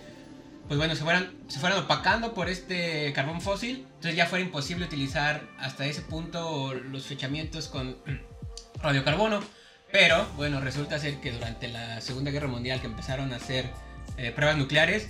pues 0.67 0.77
bueno, 0.77 0.95
se 0.95 1.03
fueran, 1.03 1.33
se 1.47 1.59
fueran 1.59 1.79
opacando 1.79 2.33
por 2.33 2.49
este 2.49 3.11
carbón 3.13 3.41
fósil. 3.41 3.85
Entonces 4.01 4.17
ya 4.17 4.25
fuera 4.25 4.43
imposible 4.43 4.85
utilizar 4.85 5.43
hasta 5.59 5.85
ese 5.85 6.01
punto 6.01 6.73
los 6.73 7.05
fechamientos 7.05 7.67
con 7.67 7.97
radiocarbono. 8.81 9.43
Pero 9.91 10.25
bueno, 10.37 10.59
resulta 10.59 10.97
ser 10.97 11.21
que 11.21 11.31
durante 11.31 11.67
la 11.67 12.01
Segunda 12.01 12.31
Guerra 12.31 12.47
Mundial 12.47 12.81
que 12.81 12.87
empezaron 12.87 13.31
a 13.31 13.35
hacer 13.35 13.69
eh, 14.17 14.31
pruebas 14.31 14.57
nucleares, 14.57 15.09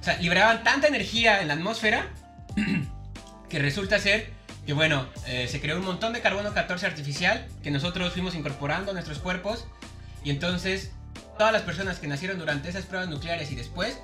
o 0.00 0.02
sea, 0.02 0.16
liberaban 0.16 0.64
tanta 0.64 0.88
energía 0.88 1.40
en 1.40 1.46
la 1.46 1.54
atmósfera 1.54 2.10
que 3.48 3.60
resulta 3.60 4.00
ser 4.00 4.32
que 4.66 4.72
bueno, 4.72 5.06
eh, 5.28 5.46
se 5.46 5.60
creó 5.60 5.78
un 5.78 5.84
montón 5.84 6.12
de 6.12 6.20
carbono 6.20 6.52
14 6.52 6.84
artificial 6.84 7.46
que 7.62 7.70
nosotros 7.70 8.12
fuimos 8.12 8.34
incorporando 8.34 8.90
a 8.90 8.94
nuestros 8.94 9.20
cuerpos 9.20 9.68
y 10.24 10.30
entonces 10.30 10.90
todas 11.38 11.52
las 11.52 11.62
personas 11.62 12.00
que 12.00 12.08
nacieron 12.08 12.40
durante 12.40 12.70
esas 12.70 12.86
pruebas 12.86 13.08
nucleares 13.08 13.52
y 13.52 13.54
después 13.54 14.00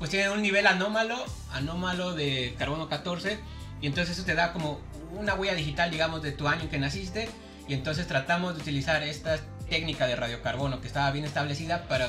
pues 0.00 0.10
tienen 0.10 0.32
un 0.32 0.42
nivel 0.42 0.66
anómalo, 0.66 1.24
anómalo 1.52 2.14
de 2.16 2.56
carbono 2.58 2.88
14 2.88 3.38
y 3.80 3.86
entonces 3.86 4.16
eso 4.16 4.26
te 4.26 4.34
da 4.34 4.52
como 4.52 4.80
una 5.12 5.34
huella 5.34 5.54
digital 5.54 5.90
digamos 5.90 6.22
de 6.22 6.32
tu 6.32 6.48
año 6.48 6.62
en 6.62 6.68
que 6.68 6.78
naciste. 6.78 7.28
Y 7.68 7.74
entonces 7.74 8.06
tratamos 8.06 8.54
de 8.54 8.62
utilizar 8.62 9.02
esta 9.02 9.38
técnica 9.68 10.06
de 10.06 10.14
radiocarbono 10.14 10.80
que 10.80 10.86
estaba 10.86 11.10
bien 11.10 11.24
establecida 11.24 11.88
para 11.88 12.08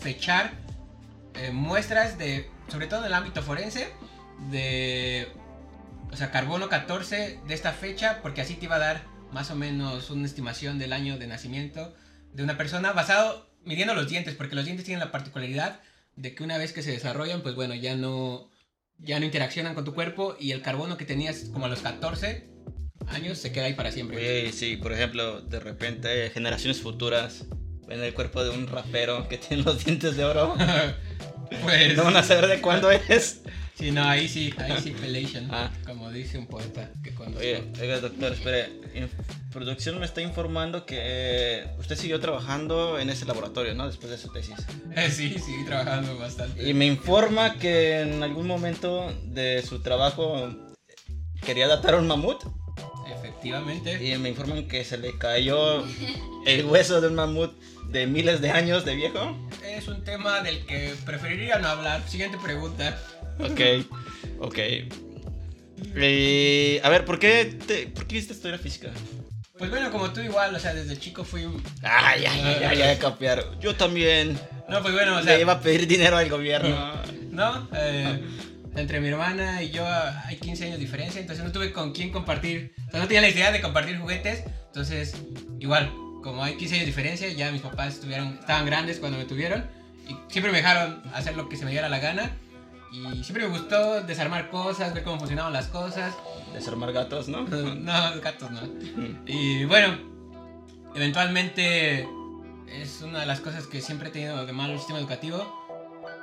fechar 0.00 0.52
eh, 1.34 1.50
muestras 1.50 2.18
de, 2.18 2.50
sobre 2.68 2.86
todo 2.86 3.00
en 3.00 3.06
el 3.06 3.14
ámbito 3.14 3.42
forense, 3.42 3.88
de, 4.50 5.28
o 6.12 6.16
sea, 6.16 6.30
carbono 6.30 6.68
14 6.68 7.40
de 7.46 7.54
esta 7.54 7.72
fecha, 7.72 8.20
porque 8.22 8.40
así 8.42 8.54
te 8.54 8.66
iba 8.66 8.76
a 8.76 8.80
dar 8.80 9.02
más 9.32 9.50
o 9.50 9.54
menos 9.54 10.10
una 10.10 10.26
estimación 10.26 10.78
del 10.78 10.92
año 10.92 11.18
de 11.18 11.26
nacimiento 11.26 11.94
de 12.32 12.42
una 12.42 12.56
persona 12.56 12.92
basado 12.92 13.48
midiendo 13.64 13.94
los 13.94 14.08
dientes, 14.08 14.34
porque 14.34 14.54
los 14.54 14.64
dientes 14.64 14.84
tienen 14.84 15.04
la 15.04 15.12
particularidad 15.12 15.80
de 16.16 16.34
que 16.34 16.42
una 16.42 16.58
vez 16.58 16.72
que 16.72 16.82
se 16.82 16.90
desarrollan, 16.90 17.42
pues 17.42 17.54
bueno, 17.54 17.74
ya 17.74 17.94
no, 17.94 18.48
ya 18.98 19.18
no 19.18 19.26
interaccionan 19.26 19.74
con 19.74 19.84
tu 19.84 19.94
cuerpo 19.94 20.36
y 20.38 20.52
el 20.52 20.62
carbono 20.62 20.96
que 20.96 21.04
tenías 21.04 21.50
como 21.52 21.66
a 21.66 21.68
los 21.68 21.80
14 21.80 22.48
años 23.08 23.38
se 23.38 23.52
queda 23.52 23.66
ahí 23.66 23.74
para 23.74 23.92
siempre. 23.92 24.16
Oye, 24.16 24.52
sí, 24.52 24.76
por 24.76 24.92
ejemplo, 24.92 25.40
de 25.40 25.60
repente 25.60 26.30
generaciones 26.30 26.80
futuras 26.80 27.46
ven 27.86 28.02
el 28.02 28.12
cuerpo 28.12 28.44
de 28.44 28.50
un 28.50 28.66
rapero 28.66 29.28
que 29.28 29.38
tiene 29.38 29.62
los 29.62 29.84
dientes 29.84 30.16
de 30.16 30.24
oro. 30.24 30.54
pues... 31.62 31.96
No 31.96 32.04
van 32.04 32.16
a 32.16 32.22
saber 32.22 32.46
de 32.48 32.60
cuándo 32.60 32.90
es. 32.90 33.42
Sí, 33.78 33.92
no, 33.92 34.02
ahí 34.08 34.28
sí, 34.28 34.52
ahí 34.58 34.72
sí, 34.82 34.90
pelation, 34.90 35.48
Ah. 35.52 35.70
como 35.86 36.10
dice 36.10 36.36
un 36.36 36.46
poeta 36.48 36.90
que 37.02 37.14
cuando... 37.14 37.38
Oye, 37.38 37.62
oiga, 37.80 38.00
doctor, 38.00 38.32
espere. 38.32 38.72
En 38.92 39.08
producción 39.52 40.00
me 40.00 40.04
está 40.06 40.20
informando 40.20 40.84
que 40.84 40.96
eh, 41.00 41.66
usted 41.78 41.96
siguió 41.96 42.18
trabajando 42.18 42.98
en 42.98 43.08
ese 43.08 43.24
laboratorio, 43.24 43.74
¿no? 43.74 43.86
Después 43.86 44.10
de 44.10 44.18
su 44.18 44.32
tesis. 44.32 44.56
Eh, 44.96 45.10
sí, 45.14 45.36
sí, 45.38 45.64
trabajando 45.64 46.18
bastante. 46.18 46.68
Y 46.68 46.74
me 46.74 46.86
informa 46.86 47.54
que 47.54 48.00
en 48.00 48.22
algún 48.24 48.48
momento 48.48 49.12
de 49.24 49.62
su 49.62 49.80
trabajo 49.80 50.48
quería 51.46 51.68
datar 51.68 51.94
un 51.94 52.08
mamut. 52.08 52.42
Efectivamente. 53.16 54.04
Y 54.04 54.18
me 54.18 54.30
informan 54.30 54.66
que 54.66 54.84
se 54.84 54.98
le 54.98 55.16
cayó 55.18 55.84
el 56.46 56.64
hueso 56.66 57.00
de 57.00 57.06
un 57.08 57.14
mamut 57.14 57.52
de 57.90 58.06
miles 58.08 58.40
de 58.40 58.50
años 58.50 58.84
de 58.84 58.96
viejo. 58.96 59.36
Es 59.64 59.86
un 59.86 60.02
tema 60.02 60.40
del 60.42 60.66
que 60.66 60.94
preferiría 61.06 61.58
no 61.58 61.68
hablar. 61.68 62.02
Siguiente 62.08 62.38
pregunta. 62.42 62.98
Ok, 63.38 63.60
ok. 64.40 64.58
Eh, 65.94 66.80
a 66.82 66.88
ver, 66.88 67.04
¿por 67.04 67.18
qué, 67.18 67.44
te, 67.66 67.86
¿por 67.86 68.06
qué 68.06 68.14
quisiste 68.16 68.34
estudiar 68.34 68.58
física? 68.58 68.90
Pues 69.56 69.70
bueno, 69.70 69.90
como 69.90 70.12
tú 70.12 70.20
igual, 70.20 70.54
o 70.54 70.58
sea, 70.58 70.74
desde 70.74 70.96
chico 70.98 71.24
fui. 71.24 71.42
Ay, 71.82 72.24
ay, 72.26 72.40
ay, 72.44 72.64
ay, 72.64 72.82
ay, 72.82 72.96
copiar. 72.98 73.58
Yo 73.60 73.74
también. 73.74 74.38
No, 74.68 74.82
pues 74.82 74.94
bueno, 74.94 75.16
o 75.16 75.20
Le 75.20 75.24
sea, 75.24 75.40
iba 75.40 75.54
a 75.54 75.60
pedir 75.60 75.86
dinero 75.86 76.16
al 76.16 76.28
gobierno. 76.28 76.92
¿no? 77.30 77.68
Eh, 77.74 78.20
entre 78.76 79.00
mi 79.00 79.08
hermana 79.08 79.62
y 79.62 79.70
yo 79.70 79.84
hay 79.86 80.36
15 80.36 80.64
años 80.64 80.76
de 80.78 80.84
diferencia, 80.84 81.20
entonces 81.20 81.44
no 81.44 81.52
tuve 81.52 81.72
con 81.72 81.92
quién 81.92 82.10
compartir, 82.10 82.74
o 82.86 82.90
sea, 82.90 83.00
no 83.00 83.06
tenía 83.06 83.20
la 83.22 83.28
idea 83.28 83.50
de 83.50 83.60
compartir 83.60 83.98
juguetes, 83.98 84.44
entonces 84.66 85.14
igual, 85.58 85.90
como 86.22 86.42
hay 86.44 86.56
15 86.56 86.74
años 86.74 86.82
de 86.82 86.86
diferencia, 86.86 87.28
ya 87.28 87.50
mis 87.50 87.62
papás 87.62 87.94
estuvieron, 87.94 88.38
estaban 88.40 88.66
grandes 88.66 88.98
cuando 88.98 89.18
me 89.18 89.24
tuvieron 89.24 89.66
y 90.08 90.16
siempre 90.30 90.52
me 90.52 90.58
dejaron 90.58 91.02
hacer 91.14 91.36
lo 91.36 91.48
que 91.48 91.56
se 91.56 91.64
me 91.64 91.70
diera 91.70 91.88
la 91.88 91.98
gana 91.98 92.30
y 92.92 93.22
siempre 93.22 93.46
me 93.46 93.58
gustó 93.58 94.02
desarmar 94.02 94.50
cosas, 94.50 94.94
ver 94.94 95.04
cómo 95.04 95.18
funcionaban 95.18 95.52
las 95.52 95.66
cosas. 95.66 96.14
Desarmar 96.52 96.92
gatos, 96.92 97.28
¿no? 97.28 97.42
No, 97.48 98.20
gatos 98.20 98.50
no. 98.50 98.60
Y 99.26 99.64
bueno, 99.64 99.98
eventualmente 100.94 102.08
es 102.66 103.02
una 103.02 103.20
de 103.20 103.26
las 103.26 103.40
cosas 103.40 103.66
que 103.66 103.80
siempre 103.80 104.08
he 104.08 104.12
tenido 104.12 104.44
de 104.44 104.52
malo 104.52 104.72
el 104.72 104.78
sistema 104.78 104.98
educativo. 104.98 105.66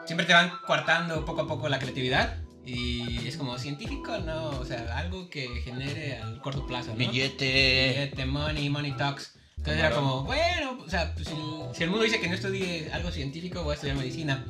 Siempre 0.05 0.25
te 0.25 0.33
van 0.33 0.51
coartando 0.65 1.25
poco 1.25 1.41
a 1.41 1.47
poco 1.47 1.69
la 1.69 1.79
creatividad. 1.79 2.37
Y 2.65 3.27
es 3.27 3.37
como 3.37 3.59
científico, 3.59 4.17
¿no? 4.17 4.49
O 4.49 4.65
sea, 4.65 4.97
algo 4.97 5.29
que 5.29 5.47
genere 5.61 6.17
al 6.17 6.41
corto 6.41 6.65
plazo, 6.65 6.91
¿no? 6.91 6.97
Billete. 6.97 7.45
Billete, 7.45 8.25
money, 8.25 8.69
money 8.69 8.91
talks. 8.93 9.35
Entonces 9.57 9.83
era 9.83 9.95
como, 9.95 10.23
bueno, 10.23 10.77
o 10.83 10.89
sea, 10.89 11.13
pues, 11.13 11.27
si 11.73 11.83
el 11.83 11.89
mundo 11.89 12.05
dice 12.05 12.19
que 12.19 12.27
no 12.27 12.35
estudie 12.35 12.89
algo 12.91 13.11
científico, 13.11 13.63
voy 13.63 13.71
a 13.71 13.75
estudiar 13.75 13.97
medicina. 13.97 14.43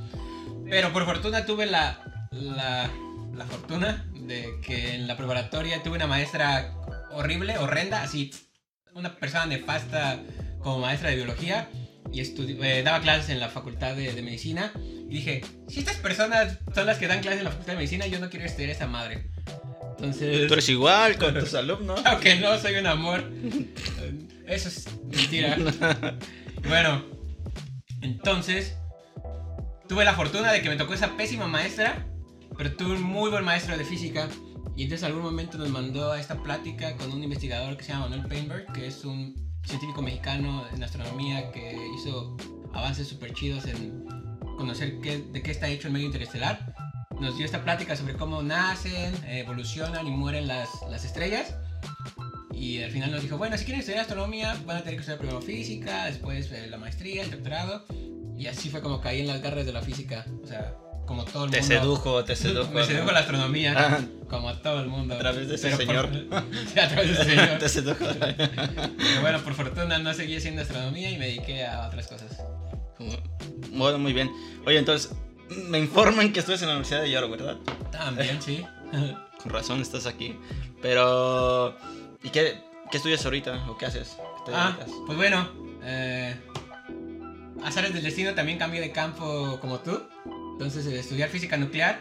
Pero 0.70 0.92
por 0.94 1.06
fortuna 1.06 1.46
tuve 1.46 1.66
la, 1.66 2.28
la, 2.32 2.90
la 3.34 3.46
fortuna 3.46 4.06
de 4.14 4.60
que 4.62 4.96
en 4.96 5.08
la 5.08 5.18
preparatoria 5.18 5.84
tuve 5.84 5.96
una 5.96 6.08
maestra 6.08 6.74
horrible, 7.12 7.58
horrenda, 7.58 8.02
así, 8.02 8.32
una 8.94 9.16
persona 9.16 9.46
nefasta 9.46 10.20
como 10.60 10.80
maestra 10.80 11.10
de 11.10 11.18
biología 11.18 11.70
y 12.12 12.22
eh, 12.22 12.82
daba 12.84 13.02
clases 13.02 13.30
en 13.30 13.40
la 13.40 13.50
facultad 13.50 13.96
de, 13.96 14.14
de 14.14 14.22
medicina. 14.22 14.72
Y 14.76 15.16
dije, 15.16 15.44
si 15.68 15.80
estas 15.80 15.98
personas 15.98 16.60
son 16.74 16.86
las 16.86 16.98
que 16.98 17.08
dan 17.08 17.20
clases 17.20 17.40
en 17.40 17.46
la 17.46 17.52
facultad 17.52 17.74
de 17.74 17.78
medicina, 17.78 18.08
yo 18.08 18.20
no 18.20 18.30
quiero 18.30 18.46
estudiar 18.46 18.70
esa 18.70 18.88
madre. 18.88 19.30
Entonces... 19.98 20.48
Tú 20.48 20.54
eres 20.54 20.70
igual 20.70 21.18
con 21.18 21.38
tus 21.38 21.54
alumnos. 21.56 22.02
Aunque 22.06 22.36
no 22.36 22.58
soy 22.58 22.76
un 22.76 22.88
amor. 22.88 23.30
Eso 24.48 24.70
es 24.70 24.88
mentira. 25.04 25.58
bueno, 26.68 27.06
entonces 28.02 28.78
tuve 29.88 30.06
la 30.06 30.14
fortuna 30.14 30.52
de 30.52 30.62
que 30.62 30.70
me 30.70 30.76
tocó 30.76 30.94
esa 30.94 31.16
pésima 31.18 31.48
maestra, 31.48 32.08
pero 32.58 32.76
tuve 32.76 32.96
un 32.96 33.04
muy 33.04 33.30
buen 33.30 33.44
maestro 33.44 33.78
de 33.78 33.86
física. 33.86 34.28
Y 34.76 34.84
entonces 34.84 35.04
en 35.04 35.14
algún 35.14 35.24
momento 35.24 35.58
nos 35.58 35.70
mandó 35.70 36.12
a 36.12 36.20
esta 36.20 36.42
plática 36.42 36.96
con 36.98 37.12
un 37.12 37.24
investigador 37.24 37.78
que 37.78 37.84
se 37.84 37.94
llama 37.94 38.10
Manuel 38.10 38.28
Painberg, 38.28 38.74
que 38.74 38.88
es 38.88 39.06
un 39.06 39.36
científico 39.64 40.02
mexicano 40.02 40.66
en 40.74 40.84
astronomía 40.84 41.52
que 41.52 41.78
hizo 41.96 42.36
avances 42.74 43.08
súper 43.08 43.34
chidos 43.34 43.66
en 43.66 44.06
conocer 44.58 45.00
qué, 45.00 45.20
de 45.20 45.42
qué 45.42 45.52
está 45.52 45.68
hecho 45.70 45.88
el 45.88 45.94
medio 45.94 46.08
interestelar. 46.08 46.76
Nos 47.20 47.38
dio 47.38 47.46
esta 47.46 47.64
plática 47.64 47.96
sobre 47.96 48.16
cómo 48.16 48.44
nacen, 48.44 49.16
evolucionan 49.28 50.06
y 50.06 50.12
mueren 50.12 50.48
las, 50.48 50.70
las 50.90 51.06
estrellas. 51.06 51.56
Y 52.52 52.82
al 52.84 52.92
final 52.92 53.12
nos 53.12 53.22
dijo, 53.22 53.38
bueno, 53.38 53.58
si 53.58 53.66
quieren 53.66 53.80
estudiar 53.80 54.02
astronomía, 54.02 54.58
van 54.66 54.78
a 54.78 54.80
tener 54.80 54.96
que 54.96 55.02
estudiar 55.02 55.20
primero 55.20 55.42
física, 55.42 56.06
después 56.06 56.52
eh, 56.52 56.68
la 56.68 56.78
maestría, 56.78 57.24
el 57.24 57.32
doctorado. 57.32 57.86
Y 58.38 58.48
así 58.48 58.70
fue 58.70 58.82
como 58.82 59.00
caí 59.02 59.22
en 59.22 59.28
las 59.28 59.42
garras 59.42 59.66
de 59.66 59.72
la 59.74 59.82
física. 59.82 60.26
O 60.44 60.48
sea, 60.48 60.74
como 61.06 61.24
todo 61.26 61.46
el 61.46 61.52
Te 61.52 61.60
mundo. 61.62 61.76
sedujo, 61.76 62.24
te 62.26 62.36
sedujo. 62.36 62.72
Me 62.72 62.84
sedujo 62.84 63.12
la 63.12 63.20
astronomía, 63.20 63.74
Ah. 63.78 64.00
como 64.30 64.50
a 64.50 64.62
todo 64.62 64.82
el 64.82 64.88
mundo. 64.88 65.16
A 65.16 65.20
través 65.20 65.48
de 65.48 65.56
ese 65.56 65.70
Pero 65.78 65.78
por- 65.78 65.86
señor. 66.12 66.44
Sí, 66.74 66.80
a 66.80 66.88
través 66.90 67.08
de 67.08 67.14
ese 67.14 67.24
señor. 67.26 67.60
te 67.60 67.70
sedujo. 67.70 68.06
Pero 68.20 69.22
bueno, 69.22 69.40
por 69.44 69.54
fortuna 69.54 69.98
no 70.00 70.14
seguí 70.14 70.36
haciendo 70.36 70.62
astronomía 70.64 71.12
y 71.12 71.18
me 71.18 71.28
dediqué 71.28 71.66
a 71.66 71.88
otras 71.88 72.08
cosas. 72.08 72.42
Bueno, 73.72 74.00
muy 74.00 74.14
bien. 74.14 74.32
Oye, 74.66 74.78
entonces, 74.80 75.12
me 75.68 75.80
informan 75.80 76.32
que 76.34 76.40
estudias 76.40 76.62
en 76.62 76.70
la 76.70 76.74
Universidad 76.76 77.02
de 77.02 77.12
York, 77.12 77.30
¿verdad? 77.30 77.58
También, 77.92 78.42
sí. 78.42 78.66
Con 79.44 79.52
razón 79.52 79.82
estás 79.82 80.06
aquí. 80.08 80.36
Pero, 80.82 81.76
¿y 82.24 82.30
qué, 82.30 82.62
qué 82.90 82.98
estudias 82.98 83.24
ahorita? 83.26 83.70
¿O 83.70 83.78
qué 83.78 83.86
haces? 83.86 84.18
¿Qué 84.46 84.52
te 84.52 84.58
Ah, 84.58 84.78
pues 85.06 85.18
bueno, 85.18 85.50
eh, 85.84 86.36
azares 87.66 87.94
del 87.94 88.04
destino 88.04 88.34
también 88.34 88.58
cambié 88.58 88.80
de 88.80 88.92
campo 88.92 89.58
como 89.60 89.80
tú. 89.80 90.08
Entonces, 90.54 90.86
eh, 90.86 91.00
estudiar 91.00 91.30
física 91.30 91.58
nuclear 91.58 92.00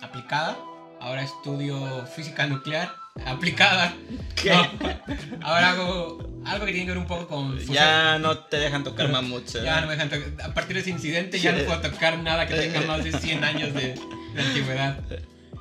aplicada. 0.00 0.56
Ahora 1.00 1.22
estudio 1.22 2.06
física 2.06 2.46
nuclear 2.46 2.94
aplicada. 3.26 3.94
¿Qué? 4.34 4.50
No, 4.50 5.46
ahora 5.46 5.70
hago 5.70 6.18
algo 6.44 6.66
que 6.66 6.72
tiene 6.72 6.86
que 6.86 6.92
ver 6.92 6.98
un 6.98 7.06
poco 7.06 7.26
con 7.26 7.52
fusión. 7.54 7.74
Ya 7.74 8.18
no 8.18 8.38
te 8.38 8.58
dejan 8.58 8.84
tocar 8.84 9.10
mamuts. 9.10 9.56
¿eh? 9.56 9.62
Ya 9.64 9.80
no 9.80 9.86
me 9.86 9.94
dejan 9.94 10.10
tocar. 10.10 10.48
A 10.48 10.54
partir 10.54 10.76
de 10.76 10.82
ese 10.82 10.90
incidente 10.90 11.40
ya 11.40 11.52
no 11.52 11.64
puedo 11.64 11.80
tocar 11.80 12.18
nada 12.18 12.46
que 12.46 12.54
tenga 12.54 12.82
más 12.82 13.02
de 13.02 13.12
100 13.12 13.44
años 13.44 13.74
de, 13.74 13.94
de 14.34 14.42
antigüedad. 14.42 15.00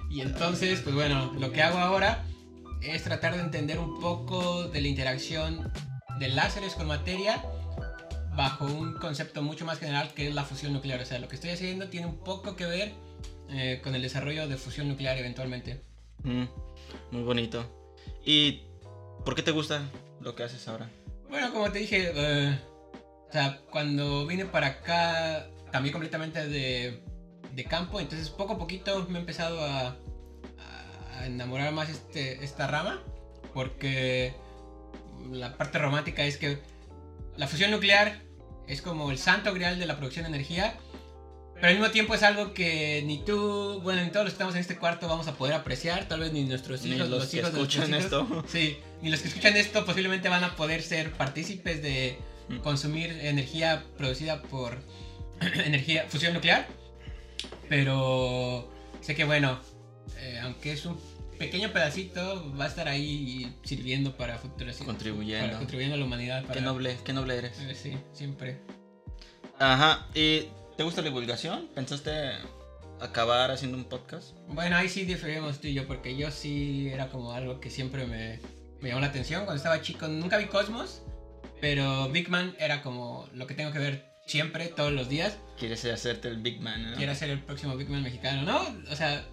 Y 0.10 0.22
entonces, 0.22 0.82
pues 0.82 0.96
bueno, 0.96 1.34
lo 1.40 1.52
que 1.52 1.64
hago 1.64 1.78
ahora 1.78 2.24
es 2.82 3.04
tratar 3.04 3.36
de 3.36 3.42
entender 3.42 3.80
un 3.80 4.00
poco 4.00 4.68
de 4.68 4.82
la 4.82 4.88
interacción 4.88 5.72
de 6.20 6.30
láseres 6.30 6.74
con 6.74 6.88
materia 6.88 7.42
bajo 8.36 8.66
un 8.66 8.94
concepto 8.94 9.42
mucho 9.42 9.66
más 9.66 9.80
general 9.80 10.14
que 10.14 10.28
es 10.28 10.36
la 10.36 10.44
fusión 10.44 10.74
nuclear. 10.74 11.02
O 11.02 11.06
sea, 11.06 11.20
lo 11.20 11.28
que 11.28 11.36
estoy 11.36 11.52
haciendo 11.52 11.90
tiene 11.90 12.08
un 12.08 12.18
poco 12.18 12.56
que 12.56 12.66
ver 12.66 12.94
eh, 13.50 13.80
con 13.84 13.96
el 13.96 14.02
desarrollo 14.02 14.48
de 14.48 14.58
fusión 14.58 14.88
nuclear 14.88 15.18
eventualmente. 15.18 15.82
Mm, 16.24 16.46
muy 17.12 17.24
bonito. 17.24 17.66
¿Y 18.26 18.64
por 19.24 19.36
qué 19.36 19.44
te 19.44 19.52
gusta 19.52 19.90
lo 20.22 20.36
que 20.36 20.44
haces 20.44 20.68
ahora? 20.68 20.90
Bueno, 21.30 21.52
como 21.52 21.72
te 21.72 21.80
dije, 21.80 22.12
eh, 22.14 22.60
o 23.30 23.32
sea, 23.32 23.62
cuando 23.72 24.26
vine 24.26 24.46
para 24.46 24.68
acá, 24.68 25.48
cambié 25.72 25.92
completamente 25.92 26.48
de, 26.48 27.02
de 27.54 27.64
campo, 27.66 28.00
entonces 28.00 28.30
poco 28.30 28.54
a 28.54 28.58
poquito 28.58 29.06
me 29.10 29.18
he 29.18 29.22
empezado 29.22 29.64
a, 29.64 29.96
a 31.18 31.26
enamorar 31.26 31.74
más 31.74 31.90
este, 31.90 32.44
esta 32.44 32.68
rama, 32.68 33.02
porque 33.54 34.34
la 35.32 35.58
parte 35.58 35.80
romántica 35.80 36.24
es 36.24 36.38
que 36.38 36.60
la 37.38 37.48
fusión 37.48 37.72
nuclear 37.72 38.25
es 38.68 38.82
como 38.82 39.12
el 39.12 39.18
santo 39.18 39.54
grial 39.54 39.80
de 39.80 39.86
la 39.86 39.98
producción 39.98 40.24
de 40.24 40.30
energía, 40.30 40.76
pero 41.56 41.68
al 41.68 41.74
mismo 41.76 41.90
tiempo 41.92 42.14
es 42.16 42.24
algo 42.24 42.54
que 42.54 43.02
ni 43.06 43.20
tú, 43.24 43.80
bueno, 43.82 44.04
ni 44.04 44.10
todos 44.10 44.26
los 44.26 44.34
que 44.34 44.36
estamos 44.36 44.56
en 44.56 44.62
este 44.62 44.78
cuarto 44.78 45.08
vamos 45.08 45.28
a 45.28 45.34
poder 45.36 45.54
apreciar, 45.56 46.08
tal 46.08 46.20
vez 46.20 46.34
ni 46.34 46.44
nuestros 46.44 46.82
Ni 46.84 46.96
hijos, 46.96 47.10
los 47.10 47.28
que 47.28 47.38
hijos 47.38 47.52
de 47.54 47.60
nuestros 47.60 47.84
escuchan 47.86 47.90
hijos. 47.90 48.04
esto. 48.04 48.44
Sí, 48.48 48.78
ni 49.02 49.10
los 49.10 49.22
que 49.22 49.28
escuchan 49.30 49.56
esto 49.56 49.86
posiblemente 49.86 50.28
van 50.30 50.44
a 50.44 50.56
poder 50.56 50.82
ser 50.84 51.12
partícipes 51.14 51.82
de 51.82 52.18
Mm. 52.48 52.58
consumir 52.60 53.10
energía 53.24 53.84
producida 53.98 54.44
por 54.44 54.78
energía 55.66 56.06
fusión 56.08 56.34
nuclear. 56.36 56.68
Pero 57.70 58.70
sé 59.02 59.16
que 59.16 59.24
bueno, 59.26 59.60
eh, 60.20 60.40
aunque 60.44 60.72
es 60.74 60.86
un 60.86 61.00
pequeño 61.38 61.72
pedacito, 61.72 62.54
va 62.60 62.66
a 62.66 62.68
estar 62.68 62.88
ahí 62.88 63.56
sirviendo 63.64 64.16
para 64.16 64.38
futuras 64.38 64.78
Contribuyendo. 64.78 65.46
para 65.46 65.58
contribuyendo 65.58 65.96
a 65.96 66.00
la 66.00 66.06
humanidad. 66.06 66.42
Para, 66.44 66.54
Qué 66.54 66.62
noble, 66.62 66.98
qué 67.04 67.14
noble 67.14 67.38
eres. 67.38 67.60
Eh, 67.60 67.76
sí, 67.76 67.98
siempre. 68.14 68.60
Ajá. 69.60 70.08
¿Y 70.14 70.48
te 70.78 70.84
gusta 70.84 71.02
la 71.02 71.10
divulgación? 71.10 71.70
¿Pensaste 71.74 72.12
acabar 73.00 73.52
haciendo 73.52 73.78
un 73.78 73.86
podcast? 73.86 74.36
Bueno, 74.48 74.76
ahí 74.76 74.90
sí 74.90 75.06
diferimos 75.06 75.60
tú 75.60 75.68
y 75.68 75.74
yo, 75.74 75.88
porque 75.88 76.16
yo 76.18 76.32
sí 76.32 76.90
era 76.90 77.10
como 77.10 77.34
algo 77.34 77.60
que 77.60 77.70
siempre 77.70 78.06
me, 78.06 78.40
me 78.82 78.90
llamó 78.90 79.02
la 79.02 79.08
atención. 79.08 79.46
Cuando 79.46 79.58
estaba 79.58 79.82
chico 79.82 80.08
nunca 80.08 80.38
vi 80.38 80.46
Cosmos, 80.46 81.02
pero 81.62 82.10
Big 82.10 82.30
Man 82.30 82.56
era 82.60 82.82
como 82.82 83.28
lo 83.34 83.48
que 83.48 83.54
tengo 83.54 83.72
que 83.72 83.80
ver 83.80 84.06
siempre, 84.26 84.68
todos 84.68 84.92
los 84.92 85.10
días. 85.10 85.38
¿Quieres 85.58 85.86
hacerte 85.86 86.28
el 86.28 86.38
Big 86.38 86.60
Man? 86.62 86.92
¿no? 86.92 86.98
Quiero 86.98 87.16
ser 87.16 87.30
el 87.30 87.40
próximo 87.42 87.76
Big 87.78 87.90
Man 87.90 88.04
mexicano, 88.04 88.42
¿no? 88.44 88.92
O 88.92 88.96
sea, 88.96 89.24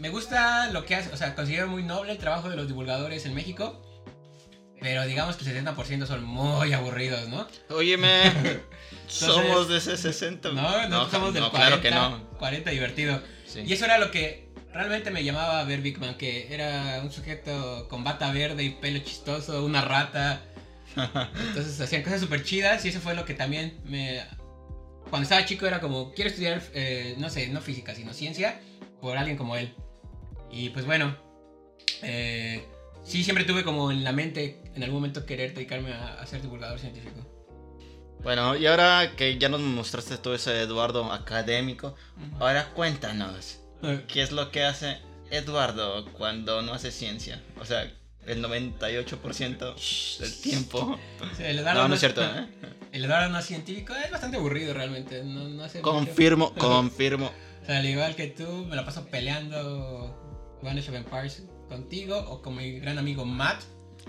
me 0.00 0.08
gusta 0.08 0.70
lo 0.72 0.86
que 0.86 0.94
hace, 0.94 1.12
o 1.12 1.16
sea, 1.16 1.34
considero 1.34 1.68
muy 1.68 1.82
noble 1.82 2.12
el 2.12 2.18
trabajo 2.18 2.48
de 2.48 2.56
los 2.56 2.66
divulgadores 2.66 3.26
en 3.26 3.34
México, 3.34 3.82
pero 4.80 5.04
digamos 5.04 5.36
que 5.36 5.48
el 5.48 5.64
70% 5.64 6.06
son 6.06 6.24
muy 6.24 6.72
aburridos, 6.72 7.28
¿no? 7.28 7.46
Óyeme, 7.68 8.32
somos 9.06 9.68
de 9.68 9.76
ese 9.76 9.98
60. 9.98 10.52
No, 10.52 10.88
no, 10.88 11.10
somos 11.10 11.34
del 11.34 11.42
no, 11.42 11.50
40, 11.50 11.50
claro 11.50 11.82
que 11.82 11.90
no. 11.90 12.30
40 12.38 12.70
divertido. 12.70 13.20
Sí. 13.46 13.60
Y 13.66 13.74
eso 13.74 13.84
era 13.84 13.98
lo 13.98 14.10
que 14.10 14.48
realmente 14.72 15.10
me 15.10 15.22
llamaba 15.22 15.60
a 15.60 15.64
ver 15.64 15.82
Big 15.82 15.98
Man, 15.98 16.14
que 16.16 16.52
era 16.52 17.00
un 17.02 17.12
sujeto 17.12 17.86
con 17.90 18.02
bata 18.02 18.32
verde 18.32 18.64
y 18.64 18.70
pelo 18.70 19.00
chistoso, 19.00 19.62
una 19.66 19.82
rata. 19.82 20.40
Entonces 20.96 21.78
hacían 21.78 22.02
cosas 22.02 22.20
súper 22.20 22.42
chidas 22.42 22.82
y 22.86 22.88
eso 22.88 23.00
fue 23.00 23.14
lo 23.14 23.26
que 23.26 23.34
también 23.34 23.78
me... 23.84 24.22
Cuando 25.10 25.24
estaba 25.24 25.44
chico 25.44 25.66
era 25.66 25.80
como, 25.80 26.12
quiero 26.14 26.30
estudiar, 26.30 26.62
eh, 26.72 27.16
no 27.18 27.28
sé, 27.28 27.48
no 27.48 27.60
física, 27.60 27.94
sino 27.94 28.14
ciencia, 28.14 28.60
por 29.02 29.18
alguien 29.18 29.36
como 29.36 29.56
él. 29.56 29.74
Y 30.52 30.70
pues 30.70 30.84
bueno, 30.86 31.16
eh, 32.02 32.64
sí 33.04 33.22
siempre 33.24 33.44
tuve 33.44 33.64
como 33.64 33.90
en 33.90 34.04
la 34.04 34.12
mente 34.12 34.62
en 34.74 34.82
algún 34.82 34.98
momento 35.00 35.24
querer 35.26 35.54
dedicarme 35.54 35.92
a, 35.92 36.20
a 36.20 36.26
ser 36.26 36.42
divulgador 36.42 36.78
científico. 36.78 37.26
Bueno, 38.22 38.54
y 38.56 38.66
ahora 38.66 39.12
que 39.16 39.38
ya 39.38 39.48
nos 39.48 39.60
mostraste 39.60 40.18
todo 40.18 40.34
ese 40.34 40.60
Eduardo 40.60 41.10
académico, 41.10 41.94
ahora 42.38 42.68
cuéntanos, 42.74 43.60
¿qué 44.08 44.20
es 44.22 44.30
lo 44.32 44.50
que 44.50 44.62
hace 44.64 44.98
Eduardo 45.30 46.04
cuando 46.12 46.60
no 46.60 46.74
hace 46.74 46.90
ciencia? 46.90 47.42
O 47.58 47.64
sea, 47.64 47.90
el 48.26 48.44
98% 48.44 50.18
del 50.20 50.40
tiempo. 50.42 50.98
sí, 51.36 51.44
el 51.44 51.60
Eduardo 51.60 51.82
No, 51.82 51.88
no 51.88 51.94
es 51.94 52.02
es- 52.02 52.12
cierto, 52.12 52.22
¿eh? 52.24 52.46
El 52.92 53.04
Eduardo 53.04 53.28
no 53.30 53.40
científico 53.40 53.94
es 53.94 54.10
bastante 54.10 54.36
aburrido 54.36 54.74
realmente. 54.74 55.22
No, 55.22 55.48
no 55.48 55.62
hace 55.62 55.78
mucho. 55.78 55.92
Confirmo, 55.92 56.52
confirmo. 56.58 57.30
O 57.62 57.64
sea, 57.66 57.78
al 57.78 57.86
igual 57.86 58.16
que 58.16 58.26
tú, 58.26 58.66
me 58.68 58.74
la 58.74 58.84
paso 58.84 59.06
peleando 59.06 60.19
Vanish 60.62 60.88
of 60.88 60.94
Empires 60.94 61.42
contigo 61.68 62.18
o 62.18 62.42
con 62.42 62.56
mi 62.56 62.80
gran 62.80 62.98
amigo 62.98 63.24
Matt. 63.24 63.62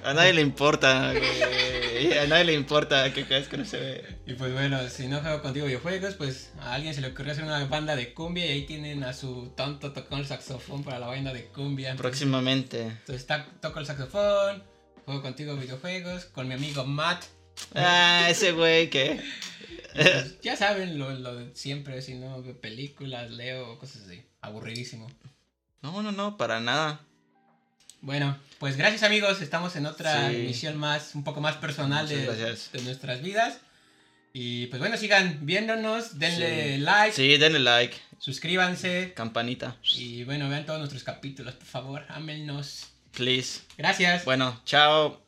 A 0.03 0.13
nadie 0.13 0.33
le 0.33 0.41
importa. 0.41 1.11
A 1.11 2.25
nadie 2.27 2.45
le 2.45 2.53
importa 2.53 3.13
que 3.13 3.25
crees 3.25 3.47
que 3.47 3.57
no 3.57 3.65
se 3.65 3.79
ve. 3.79 4.17
Y 4.25 4.33
pues 4.33 4.53
bueno, 4.53 4.87
si 4.89 5.07
no 5.07 5.19
juego 5.19 5.41
contigo 5.41 5.65
videojuegos, 5.65 6.15
pues 6.15 6.51
a 6.59 6.73
alguien 6.73 6.93
se 6.93 7.01
le 7.01 7.07
ocurrió 7.07 7.33
hacer 7.33 7.43
una 7.43 7.63
banda 7.65 7.95
de 7.95 8.13
cumbia 8.13 8.45
y 8.45 8.49
ahí 8.49 8.65
tienen 8.65 9.03
a 9.03 9.13
su 9.13 9.51
tonto 9.55 9.91
tocando 9.93 10.17
el 10.17 10.27
saxofón 10.27 10.83
para 10.83 10.99
la 10.99 11.07
banda 11.07 11.33
de 11.33 11.45
cumbia. 11.47 11.95
Próximamente. 11.95 12.83
Entonces 12.83 13.27
toco 13.59 13.79
el 13.79 13.85
saxofón, 13.85 14.63
juego 15.05 15.21
contigo 15.21 15.55
videojuegos, 15.55 16.25
con 16.25 16.47
mi 16.47 16.55
amigo 16.55 16.85
Matt. 16.85 17.25
Ah, 17.75 18.27
ese 18.29 18.53
güey 18.53 18.89
que. 18.89 19.21
Pues, 19.93 20.41
ya 20.41 20.55
saben 20.55 20.97
lo, 20.97 21.11
lo 21.11 21.35
de 21.35 21.55
siempre, 21.55 22.01
si 22.01 22.15
no 22.15 22.41
películas, 22.61 23.29
leo, 23.29 23.77
cosas 23.77 24.03
así. 24.07 24.23
Aburridísimo. 24.41 25.07
No, 25.81 26.01
no, 26.01 26.11
no, 26.11 26.37
para 26.37 26.59
nada. 26.59 26.99
Bueno, 28.01 28.37
pues 28.59 28.77
gracias 28.77 29.03
amigos, 29.03 29.41
estamos 29.41 29.75
en 29.75 29.85
otra 29.85 30.29
Sí. 30.29 30.37
misión 30.37 30.77
más, 30.77 31.13
un 31.15 31.23
poco 31.23 31.41
más 31.41 31.57
personal 31.57 32.07
de, 32.07 32.25
nuestras 32.83 33.21
vidas. 33.21 33.59
Y 34.33 34.67
pues 34.67 34.79
bueno, 34.79 34.95
sigan 34.97 35.45
viéndonos, 35.45 36.17
denle 36.17 36.75
Sí. 36.77 36.81
like, 36.81 37.15
Sí, 37.15 37.37
denle 37.37 37.59
like, 37.59 37.97
suscríbanse 38.17 39.13
campanita, 39.13 39.75
y 39.95 40.23
bueno, 40.23 40.47
vean 40.49 40.65
todos 40.65 40.79
nuestros 40.79 41.03
capítulos, 41.03 41.55
por 41.55 41.67
favor, 41.67 42.05
ámennos. 42.09 42.87
please. 43.11 43.61
Gracias. 43.77 44.23
Bueno, 44.23 44.61
chao. 44.65 45.21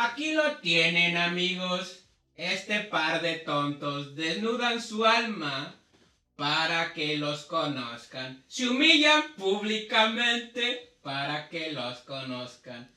Aquí 0.00 0.32
lo 0.32 0.58
tienen 0.58 1.16
amigos, 1.16 2.04
este 2.36 2.84
par 2.84 3.20
de 3.20 3.38
tontos 3.38 4.14
desnudan 4.14 4.80
su 4.80 5.04
alma 5.04 5.74
para 6.36 6.92
que 6.92 7.16
los 7.16 7.46
conozcan. 7.46 8.44
Se 8.46 8.68
humillan 8.68 9.34
públicamente 9.34 10.94
para 11.02 11.48
que 11.48 11.72
los 11.72 11.98
conozcan. 12.02 12.88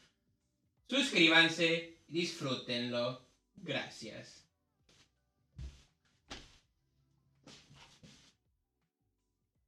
Suscríbanse, 0.87 1.97
disfrútenlo. 2.07 3.25
Gracias. 3.55 4.45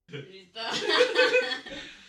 Listo. 0.07 0.59